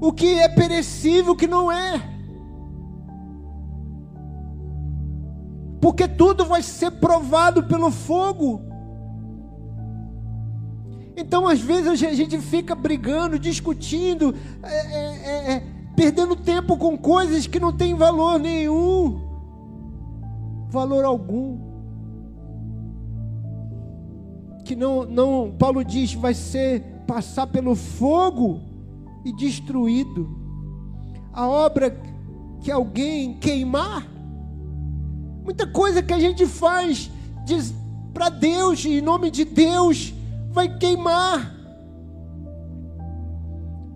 O 0.00 0.12
que 0.12 0.38
é 0.38 0.48
perecível, 0.48 1.32
o 1.32 1.36
que 1.36 1.48
não 1.48 1.72
é. 1.72 2.00
Porque 5.80 6.06
tudo 6.06 6.44
vai 6.44 6.62
ser 6.62 6.92
provado 6.92 7.64
pelo 7.64 7.90
fogo. 7.90 8.62
Então, 11.16 11.46
às 11.46 11.60
vezes, 11.60 12.02
a 12.02 12.12
gente 12.12 12.38
fica 12.38 12.74
brigando, 12.74 13.38
discutindo, 13.38 14.34
é, 14.62 14.76
é, 14.76 15.52
é, 15.52 15.62
perdendo 15.94 16.34
tempo 16.34 16.76
com 16.76 16.96
coisas 16.98 17.46
que 17.46 17.60
não 17.60 17.72
têm 17.72 17.94
valor 17.94 18.40
nenhum 18.40 19.24
valor 20.74 21.04
algum. 21.04 21.56
Que 24.64 24.74
não, 24.74 25.04
não, 25.04 25.54
Paulo 25.56 25.84
diz, 25.84 26.12
vai 26.14 26.34
ser 26.34 26.80
passar 27.06 27.46
pelo 27.46 27.76
fogo 27.76 28.60
e 29.24 29.32
destruído. 29.32 30.28
A 31.32 31.46
obra 31.46 31.96
que 32.60 32.70
alguém 32.70 33.34
queimar, 33.34 34.06
muita 35.44 35.66
coisa 35.66 36.02
que 36.02 36.12
a 36.12 36.18
gente 36.18 36.44
faz 36.46 37.10
para 38.12 38.28
Deus, 38.28 38.84
em 38.84 39.00
nome 39.00 39.30
de 39.30 39.44
Deus, 39.44 40.12
vai 40.54 40.78
queimar, 40.78 41.52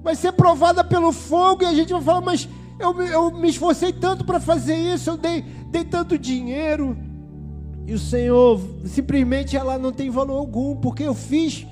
vai 0.03 0.17
ser 0.17 0.33
provada 0.33 0.83
pelo 0.83 1.13
fogo, 1.13 1.63
e 1.63 1.67
a 1.67 1.73
gente 1.73 1.93
vai 1.93 2.03
falar, 2.03 2.21
mas 2.21 2.49
eu, 2.81 3.01
eu 3.01 3.31
me 3.31 3.49
esforcei 3.49 3.93
tanto 3.93 4.25
para 4.25 4.41
fazer 4.41 4.75
isso, 4.75 5.09
eu 5.09 5.17
dei, 5.17 5.43
dei 5.71 5.85
tanto 5.85 6.19
dinheiro, 6.19 6.99
e 7.87 7.95
o 7.95 7.99
Senhor 7.99 8.61
simplesmente 8.85 9.57
ela 9.57 9.79
não 9.79 9.93
tem 9.93 10.11
valor 10.11 10.37
algum, 10.37 10.77
porque 10.77 11.05
eu 11.05 11.15
fiz 11.15 11.65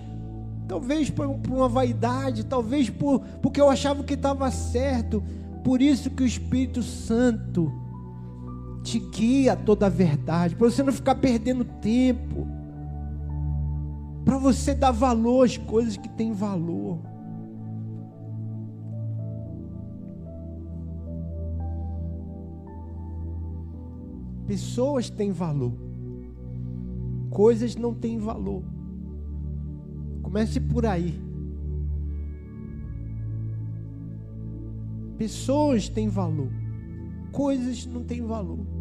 talvez 0.68 1.10
por, 1.10 1.28
por 1.40 1.52
uma 1.52 1.68
vaidade, 1.68 2.44
talvez 2.44 2.88
por, 2.88 3.20
porque 3.42 3.60
eu 3.60 3.68
achava 3.68 4.02
que 4.02 4.14
estava 4.14 4.50
certo. 4.50 5.22
Por 5.62 5.82
isso 5.82 6.10
que 6.10 6.22
o 6.22 6.26
Espírito 6.26 6.82
Santo 6.82 7.72
te 8.82 8.98
guia 8.98 9.56
toda 9.56 9.86
a 9.86 9.90
verdade, 9.90 10.54
para 10.54 10.70
você 10.70 10.82
não 10.82 10.92
ficar 10.92 11.16
perdendo 11.16 11.64
tempo, 11.64 12.46
para 14.26 14.38
você 14.38 14.74
dar 14.74 14.90
valor 14.90 15.44
às 15.44 15.56
coisas 15.56 15.96
que 15.96 16.08
têm 16.08 16.32
valor. 16.32 16.98
Pessoas 24.44 25.08
têm 25.08 25.30
valor, 25.30 25.72
coisas 27.30 27.76
não 27.76 27.94
têm 27.94 28.18
valor. 28.18 28.64
Comece 30.22 30.58
por 30.58 30.84
aí. 30.84 31.22
Pessoas 35.16 35.88
têm 35.88 36.08
valor, 36.08 36.50
coisas 37.30 37.86
não 37.86 38.02
têm 38.02 38.22
valor. 38.22 38.75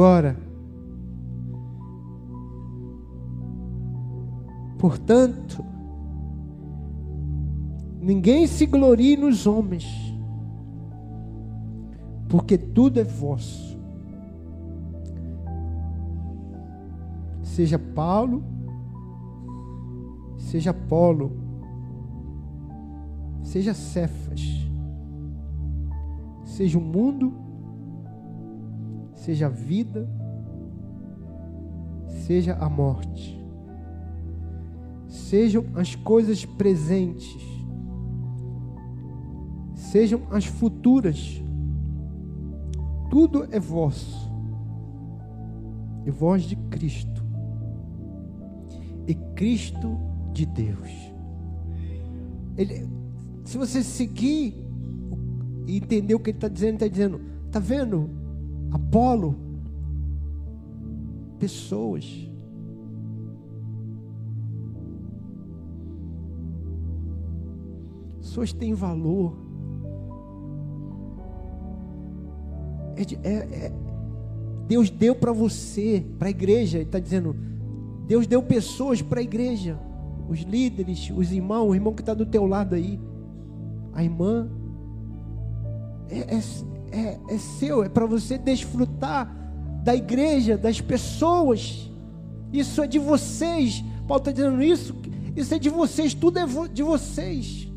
Agora, 0.00 0.34
portanto, 4.78 5.62
ninguém 8.00 8.46
se 8.46 8.64
glorie 8.64 9.14
nos 9.18 9.46
homens, 9.46 9.84
porque 12.30 12.56
tudo 12.56 12.98
é 12.98 13.04
vosso. 13.04 13.78
Seja 17.42 17.78
Paulo, 17.78 18.42
seja 20.38 20.70
Apolo, 20.70 21.30
seja 23.42 23.74
Cefas, 23.74 24.40
seja 26.42 26.78
o 26.78 26.80
mundo, 26.80 27.49
seja 29.20 29.46
a 29.46 29.50
vida, 29.50 30.08
seja 32.26 32.54
a 32.54 32.70
morte, 32.70 33.38
sejam 35.06 35.66
as 35.74 35.94
coisas 35.94 36.46
presentes, 36.46 37.42
sejam 39.74 40.22
as 40.30 40.46
futuras, 40.46 41.42
tudo 43.10 43.46
é 43.50 43.60
vosso, 43.60 44.32
e 46.06 46.10
vós 46.10 46.44
de 46.44 46.56
Cristo, 46.56 47.22
e 49.06 49.14
Cristo 49.34 49.98
de 50.32 50.46
Deus. 50.46 50.90
Ele, 52.56 52.88
se 53.44 53.58
você 53.58 53.82
seguir 53.82 54.54
e 55.66 55.76
entender 55.76 56.14
o 56.14 56.20
que 56.20 56.30
ele 56.30 56.38
está 56.38 56.48
dizendo, 56.48 56.74
está 56.74 56.88
dizendo, 56.88 57.20
está 57.46 57.58
vendo? 57.58 58.19
Apolo, 58.70 59.34
pessoas. 61.38 62.28
Pessoas 68.18 68.52
têm 68.52 68.74
valor. 68.74 69.36
É, 72.96 73.28
é, 73.28 73.66
é, 73.66 73.72
Deus 74.68 74.90
deu 74.90 75.14
para 75.16 75.32
você, 75.32 76.04
para 76.18 76.28
a 76.28 76.30
igreja, 76.30 76.78
Ele 76.78 76.84
está 76.86 77.00
dizendo, 77.00 77.34
Deus 78.06 78.26
deu 78.26 78.42
pessoas 78.42 79.02
para 79.02 79.20
a 79.20 79.22
igreja, 79.22 79.78
os 80.28 80.40
líderes, 80.40 81.10
os 81.16 81.32
irmãos, 81.32 81.70
o 81.70 81.74
irmão 81.74 81.92
que 81.92 82.02
está 82.02 82.14
do 82.14 82.26
teu 82.26 82.46
lado 82.46 82.74
aí, 82.74 83.00
a 83.92 84.04
irmã. 84.04 84.48
É, 86.08 86.36
é, 86.36 86.40
é, 86.90 87.18
é 87.28 87.38
seu, 87.38 87.82
é 87.82 87.88
para 87.88 88.06
você 88.06 88.36
desfrutar 88.36 89.34
da 89.84 89.94
igreja, 89.94 90.58
das 90.58 90.80
pessoas. 90.80 91.90
Isso 92.52 92.82
é 92.82 92.86
de 92.86 92.98
vocês. 92.98 93.82
Paulo 94.06 94.20
está 94.20 94.32
dizendo 94.32 94.62
isso. 94.62 94.94
Isso 95.36 95.54
é 95.54 95.58
de 95.58 95.68
vocês, 95.68 96.12
tudo 96.12 96.38
é 96.38 96.46
de 96.72 96.82
vocês. 96.82 97.68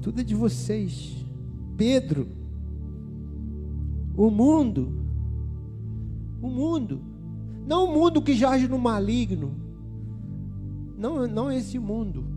Tudo 0.00 0.20
é 0.20 0.24
de 0.24 0.34
vocês. 0.34 1.16
Pedro, 1.76 2.28
o 4.16 4.30
mundo, 4.30 5.04
o 6.40 6.48
mundo, 6.48 7.02
não 7.66 7.86
o 7.86 7.92
mundo 7.92 8.22
que 8.22 8.34
jaz 8.34 8.66
no 8.68 8.78
maligno, 8.78 9.52
não, 10.96 11.26
não 11.26 11.52
esse 11.52 11.78
mundo 11.78 12.35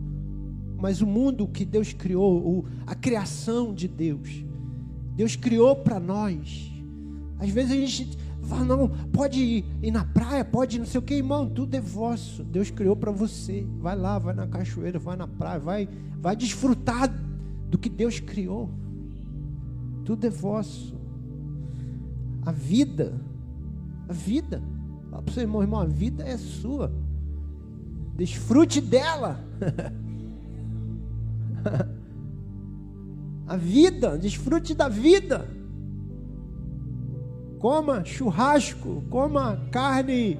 mas 0.80 1.02
o 1.02 1.06
mundo 1.06 1.46
que 1.46 1.64
Deus 1.64 1.92
criou, 1.92 2.64
a 2.86 2.94
criação 2.94 3.74
de 3.74 3.86
Deus. 3.86 4.44
Deus 5.14 5.36
criou 5.36 5.76
para 5.76 6.00
nós. 6.00 6.72
Às 7.38 7.50
vezes 7.50 7.72
a 7.72 7.74
gente 7.74 8.18
fala, 8.44 8.64
não, 8.64 8.88
pode 8.88 9.40
ir, 9.40 9.64
ir 9.82 9.90
na 9.90 10.04
praia, 10.04 10.44
pode 10.44 10.76
ir 10.76 10.78
não 10.78 10.86
sei 10.86 10.98
o 10.98 11.02
que, 11.02 11.14
irmão, 11.14 11.48
tudo 11.48 11.74
é 11.74 11.80
vosso. 11.80 12.42
Deus 12.42 12.70
criou 12.70 12.96
para 12.96 13.10
você. 13.10 13.66
Vai 13.78 13.94
lá, 13.94 14.18
vai 14.18 14.34
na 14.34 14.46
cachoeira, 14.46 14.98
vai 14.98 15.16
na 15.16 15.28
praia, 15.28 15.60
vai, 15.60 15.88
vai 16.18 16.34
desfrutar 16.34 17.12
do 17.68 17.76
que 17.76 17.90
Deus 17.90 18.18
criou. 18.18 18.70
Tudo 20.06 20.26
é 20.26 20.30
vosso. 20.30 20.98
A 22.46 22.52
vida, 22.52 23.20
a 24.08 24.12
vida, 24.14 24.62
fala 25.10 25.22
para 25.22 25.30
o 25.30 25.34
seu 25.34 25.42
irmão, 25.42 25.60
irmão, 25.60 25.80
a 25.80 25.86
vida 25.86 26.24
é 26.24 26.38
sua. 26.38 26.90
Desfrute 28.16 28.80
dela. 28.80 29.44
A 33.50 33.56
vida, 33.56 34.16
desfrute 34.16 34.76
da 34.76 34.88
vida. 34.88 35.44
Coma 37.58 38.04
churrasco, 38.04 39.02
coma 39.10 39.60
carne. 39.72 40.38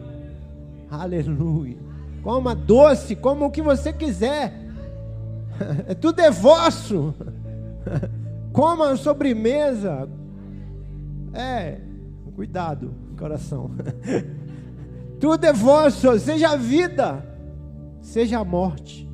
Aleluia. 0.88 1.76
Coma 2.22 2.54
doce, 2.54 3.16
coma 3.16 3.46
o 3.46 3.50
que 3.50 3.62
você 3.62 3.92
quiser. 3.92 4.54
É 5.88 5.94
tudo 5.94 6.20
é 6.20 6.30
vosso. 6.30 7.12
Coma 8.50 8.96
sobremesa. 8.96 10.08
É, 11.34 11.80
cuidado, 12.34 12.94
coração. 13.18 13.70
Tudo 15.20 15.44
é 15.44 15.52
vosso, 15.52 16.18
seja 16.18 16.52
a 16.52 16.56
vida, 16.56 17.22
seja 18.00 18.38
a 18.38 18.44
morte. 18.44 19.06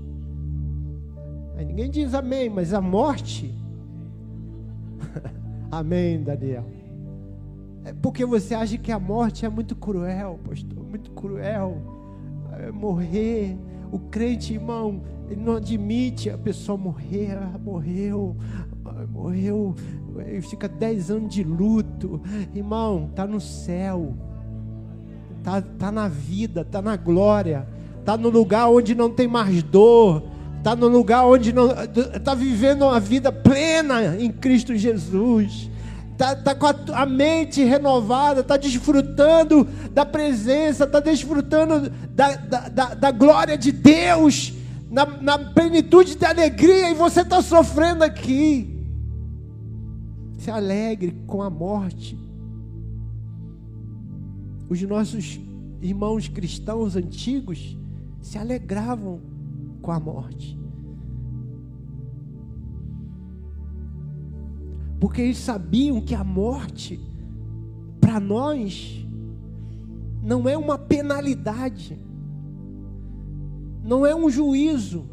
Aí 1.56 1.64
ninguém 1.64 1.90
diz 1.90 2.14
amém, 2.14 2.48
mas 2.48 2.72
a 2.72 2.80
morte. 2.80 3.65
amém, 5.70 6.22
Daniel. 6.22 6.64
É 7.84 7.92
porque 7.92 8.24
você 8.24 8.54
acha 8.54 8.76
que 8.76 8.90
a 8.90 8.98
morte 8.98 9.46
é 9.46 9.48
muito 9.48 9.76
cruel, 9.76 10.40
pastor, 10.44 10.84
muito 10.84 11.10
cruel. 11.12 11.76
É 12.58 12.70
morrer, 12.72 13.56
o 13.92 13.98
crente, 13.98 14.54
irmão, 14.54 15.02
ele 15.30 15.40
não 15.40 15.56
admite 15.56 16.30
a 16.30 16.38
pessoa 16.38 16.76
morrer, 16.76 17.36
ah, 17.36 17.58
morreu, 17.58 18.36
ah, 18.84 19.06
morreu, 19.08 19.74
ele 20.18 20.40
fica 20.40 20.68
dez 20.68 21.10
anos 21.10 21.32
de 21.32 21.44
luto, 21.44 22.20
irmão, 22.54 23.10
tá 23.14 23.26
no 23.26 23.40
céu, 23.40 24.14
tá, 25.42 25.60
tá 25.60 25.92
na 25.92 26.08
vida, 26.08 26.64
tá 26.64 26.80
na 26.80 26.96
glória, 26.96 27.68
tá 28.04 28.16
no 28.16 28.28
lugar 28.28 28.68
onde 28.68 28.94
não 28.94 29.10
tem 29.10 29.28
mais 29.28 29.62
dor, 29.62 30.22
está 30.66 30.74
no 30.74 30.88
lugar 30.88 31.24
onde 31.24 31.54
está 32.12 32.34
vivendo 32.34 32.82
uma 32.82 32.98
vida 32.98 33.30
plena 33.30 34.16
em 34.16 34.32
Cristo 34.32 34.76
Jesus, 34.76 35.70
está 36.10 36.34
tá 36.34 36.56
com 36.56 36.66
a, 36.66 36.74
a, 37.02 37.06
mente 37.06 37.62
renovada, 37.62 38.40
está 38.40 38.56
desfrutando 38.56 39.62
da 39.92 40.04
presença, 40.04 40.82
está 40.82 40.98
desfrutando 40.98 41.88
da, 42.10 42.34
da, 42.34 42.68
da, 42.68 42.94
da, 42.94 43.10
glória 43.12 43.56
de 43.56 43.70
Deus, 43.70 44.54
na, 44.90 45.06
na 45.06 45.38
plenitude 45.38 46.16
de 46.16 46.24
alegria, 46.24 46.90
e 46.90 46.94
você 46.94 47.20
está 47.20 47.40
sofrendo 47.40 48.02
aqui. 48.02 48.84
Se 50.38 50.50
alegre 50.50 51.14
com 51.28 51.42
a 51.42 51.50
morte. 51.50 52.18
Os 54.68 54.82
nossos 54.82 55.38
irmãos 55.80 56.26
cristãos 56.26 56.96
antigos 56.96 57.78
se 58.20 58.36
alegravam 58.36 59.35
com 59.86 59.92
a 59.92 60.00
morte. 60.00 60.58
Porque 64.98 65.22
eles 65.22 65.38
sabiam 65.38 66.00
que 66.00 66.12
a 66.12 66.24
morte, 66.24 67.00
para 68.00 68.18
nós, 68.18 69.06
não 70.20 70.48
é 70.48 70.58
uma 70.58 70.76
penalidade, 70.76 71.96
não 73.84 74.04
é 74.04 74.12
um 74.12 74.28
juízo. 74.28 75.08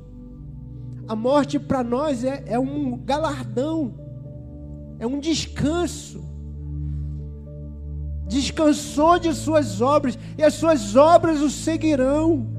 A 1.07 1.15
morte 1.15 1.59
para 1.59 1.83
nós 1.83 2.23
é, 2.23 2.43
é 2.47 2.57
um 2.57 2.97
galardão, 2.97 3.93
é 4.97 5.05
um 5.05 5.19
descanso. 5.19 6.23
Descansou 8.27 9.19
de 9.19 9.35
suas 9.35 9.81
obras, 9.81 10.17
e 10.35 10.41
as 10.41 10.55
suas 10.55 10.95
obras 10.95 11.41
o 11.41 11.49
seguirão. 11.51 12.52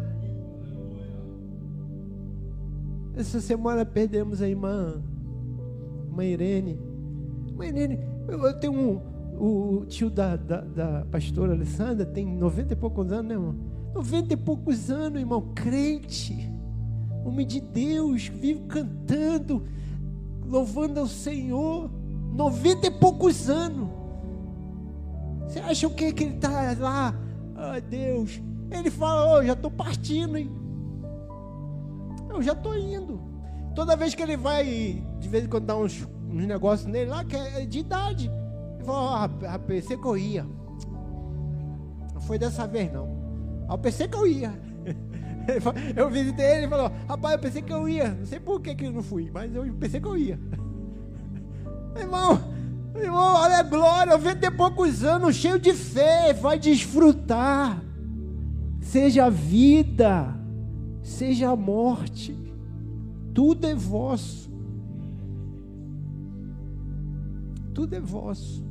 Essa 3.16 3.40
semana 3.40 3.84
perdemos 3.84 4.42
a 4.42 4.48
irmã, 4.48 5.00
irmã 6.08 6.24
Irene. 6.24 6.78
Irmã 7.46 7.66
Irene, 7.66 8.00
eu 8.26 8.58
tenho 8.58 8.72
um, 8.72 9.00
o 9.38 9.84
tio 9.86 10.10
da, 10.10 10.34
da, 10.36 10.60
da 10.62 11.06
pastora 11.10 11.52
Alessandra, 11.52 12.04
tem 12.04 12.26
90 12.26 12.72
e 12.72 12.76
poucos 12.76 13.12
anos, 13.12 13.26
né, 13.26 13.34
irmão? 13.34 13.54
90 13.94 14.34
e 14.34 14.36
poucos 14.36 14.90
anos, 14.90 15.20
irmão, 15.20 15.52
crente, 15.54 16.50
homem 17.24 17.46
de 17.46 17.60
Deus, 17.60 18.26
vive 18.26 18.62
cantando, 18.66 19.62
louvando 20.44 20.98
ao 20.98 21.06
Senhor, 21.06 21.88
90 22.32 22.88
e 22.88 22.90
poucos 22.90 23.48
anos. 23.48 23.88
Você 25.46 25.60
acha 25.60 25.86
o 25.86 25.94
que 25.94 26.12
que 26.12 26.24
ele 26.24 26.34
está 26.34 26.74
lá? 26.80 27.14
Ai, 27.54 27.80
Deus. 27.80 28.40
Ele 28.70 28.90
fala, 28.90 29.38
oh, 29.38 29.44
já 29.44 29.52
estou 29.52 29.70
partindo, 29.70 30.36
hein? 30.36 30.50
Eu 32.34 32.42
já 32.42 32.52
estou 32.52 32.76
indo. 32.76 33.20
Toda 33.74 33.96
vez 33.96 34.14
que 34.14 34.22
ele 34.22 34.36
vai, 34.36 35.04
de 35.18 35.28
vez 35.28 35.44
em 35.44 35.48
quando 35.48 35.66
dá 35.66 35.76
uns, 35.76 36.06
uns 36.28 36.46
negócios 36.46 36.88
nele 36.88 37.10
lá, 37.10 37.24
que 37.24 37.36
é 37.36 37.64
de 37.64 37.78
idade. 37.78 38.30
Ele 38.74 38.84
falou, 38.84 39.12
oh, 39.12 39.16
rapaz, 39.16 39.60
pensei 39.66 39.96
que 39.96 40.06
eu 40.06 40.16
ia. 40.16 40.46
Não 42.12 42.20
foi 42.20 42.38
dessa 42.38 42.66
vez, 42.66 42.92
não. 42.92 43.08
Eu 43.70 43.78
pensei 43.78 44.08
que 44.08 44.16
eu 44.16 44.26
ia. 44.26 44.52
Eu 45.94 46.08
visitei 46.08 46.56
ele 46.56 46.66
e 46.66 46.68
falou, 46.70 46.90
rapaz, 47.06 47.34
eu 47.34 47.38
pensei 47.38 47.60
que 47.60 47.70
eu 47.70 47.86
ia. 47.86 48.08
Não 48.08 48.24
sei 48.24 48.40
por 48.40 48.62
que, 48.62 48.74
que 48.74 48.86
eu 48.86 48.92
não 48.92 49.02
fui, 49.02 49.30
mas 49.30 49.54
eu 49.54 49.74
pensei 49.74 50.00
que 50.00 50.06
eu 50.06 50.16
ia. 50.16 50.40
Irmão, 52.00 52.40
irmão, 52.96 53.34
olha 53.36 53.58
a 53.58 53.62
glória, 53.62 54.16
vento 54.16 54.46
e 54.46 54.50
poucos 54.50 55.04
anos, 55.04 55.36
cheio 55.36 55.58
de 55.58 55.74
fé, 55.74 56.32
vai 56.32 56.58
desfrutar. 56.58 57.78
Seja 58.80 59.28
vida, 59.28 60.34
seja 61.04 61.50
a 61.50 61.56
morte, 61.56 62.36
tudo 63.34 63.66
é 63.66 63.74
vosso. 63.74 64.50
Tudo 67.74 67.94
é 67.94 68.00
vosso. 68.00 68.64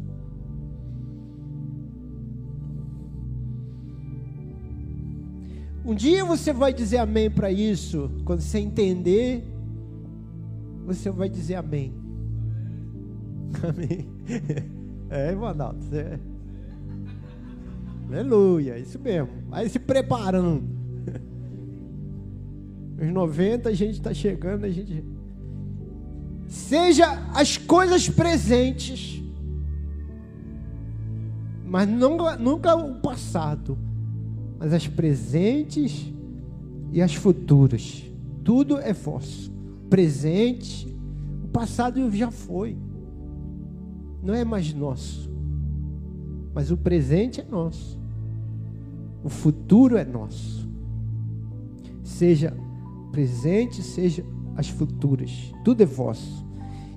Um 5.86 5.94
dia 5.94 6.26
você 6.26 6.52
vai 6.52 6.74
dizer 6.74 6.98
amém 6.98 7.30
para 7.30 7.52
isso. 7.52 8.10
Quando 8.26 8.42
você 8.42 8.58
entender, 8.60 9.44
você 10.86 11.12
vai 11.12 11.30
dizer 11.30 11.56
amém. 11.56 11.94
Amém. 13.62 14.08
É, 15.10 15.30
Adalto. 15.30 15.86
É. 15.94 16.20
Aleluia, 18.08 18.80
isso 18.80 19.00
mesmo. 19.00 19.30
Vai 19.50 19.70
se 19.70 19.78
preparando. 19.78 20.83
Os 23.04 23.12
90 23.12 23.70
a 23.70 23.74
gente 23.74 23.94
está 23.94 24.14
chegando, 24.14 24.66
a 24.66 24.70
gente. 24.70 25.04
Seja 26.48 27.08
as 27.34 27.58
coisas 27.58 28.08
presentes, 28.10 29.22
mas 31.66 31.88
nunca, 31.88 32.36
nunca 32.38 32.76
o 32.76 32.96
passado 32.96 33.78
mas 34.64 34.72
as 34.72 34.88
presentes 34.88 36.10
e 36.94 37.02
as 37.02 37.14
futuras. 37.14 38.10
Tudo 38.46 38.78
é 38.78 38.94
vosso. 38.94 39.52
Presente, 39.90 40.88
o 41.44 41.50
passado 41.50 42.10
já 42.12 42.32
foi. 42.32 42.78
Não 44.24 44.34
é 44.34 44.46
mais 44.46 44.74
nosso. 44.74 45.30
Mas 46.54 46.72
o 46.72 46.78
presente 46.78 47.42
é 47.42 47.44
nosso. 47.44 48.00
O 49.22 49.28
futuro 49.28 49.98
é 49.98 50.06
nosso. 50.06 50.66
Seja 52.02 52.56
presente, 53.14 53.84
seja 53.84 54.26
as 54.58 54.68
futuras. 54.68 55.54
Tudo 55.64 55.84
é 55.84 55.86
vosso. 55.86 56.44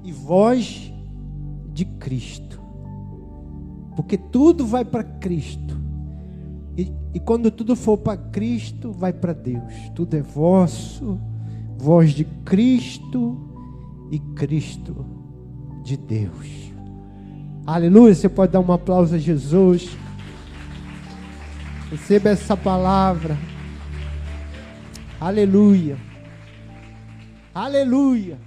E 0.02 0.10
vós 0.10 0.90
de 1.74 1.84
Cristo. 1.84 2.58
Porque 3.94 4.16
tudo 4.16 4.66
vai 4.66 4.82
para 4.82 5.04
Cristo. 5.04 5.76
E, 6.76 6.90
e 7.14 7.20
quando 7.20 7.50
tudo 7.50 7.76
for 7.76 7.98
para 7.98 8.16
Cristo, 8.16 8.92
vai 8.92 9.12
para 9.12 9.34
Deus. 9.34 9.74
Tudo 9.94 10.16
é 10.16 10.22
vosso, 10.22 11.20
voz 11.76 12.12
de 12.12 12.24
Cristo 12.24 13.38
e 14.10 14.18
Cristo 14.18 15.04
de 15.84 15.98
Deus. 15.98 16.72
Aleluia. 17.66 18.14
Você 18.14 18.28
pode 18.28 18.52
dar 18.52 18.60
um 18.60 18.72
aplauso 18.72 19.14
a 19.14 19.18
Jesus. 19.18 19.96
Receba 21.90 22.30
essa 22.30 22.56
palavra. 22.56 23.36
Aleluia. 25.20 25.96
Aleluia. 27.54 28.45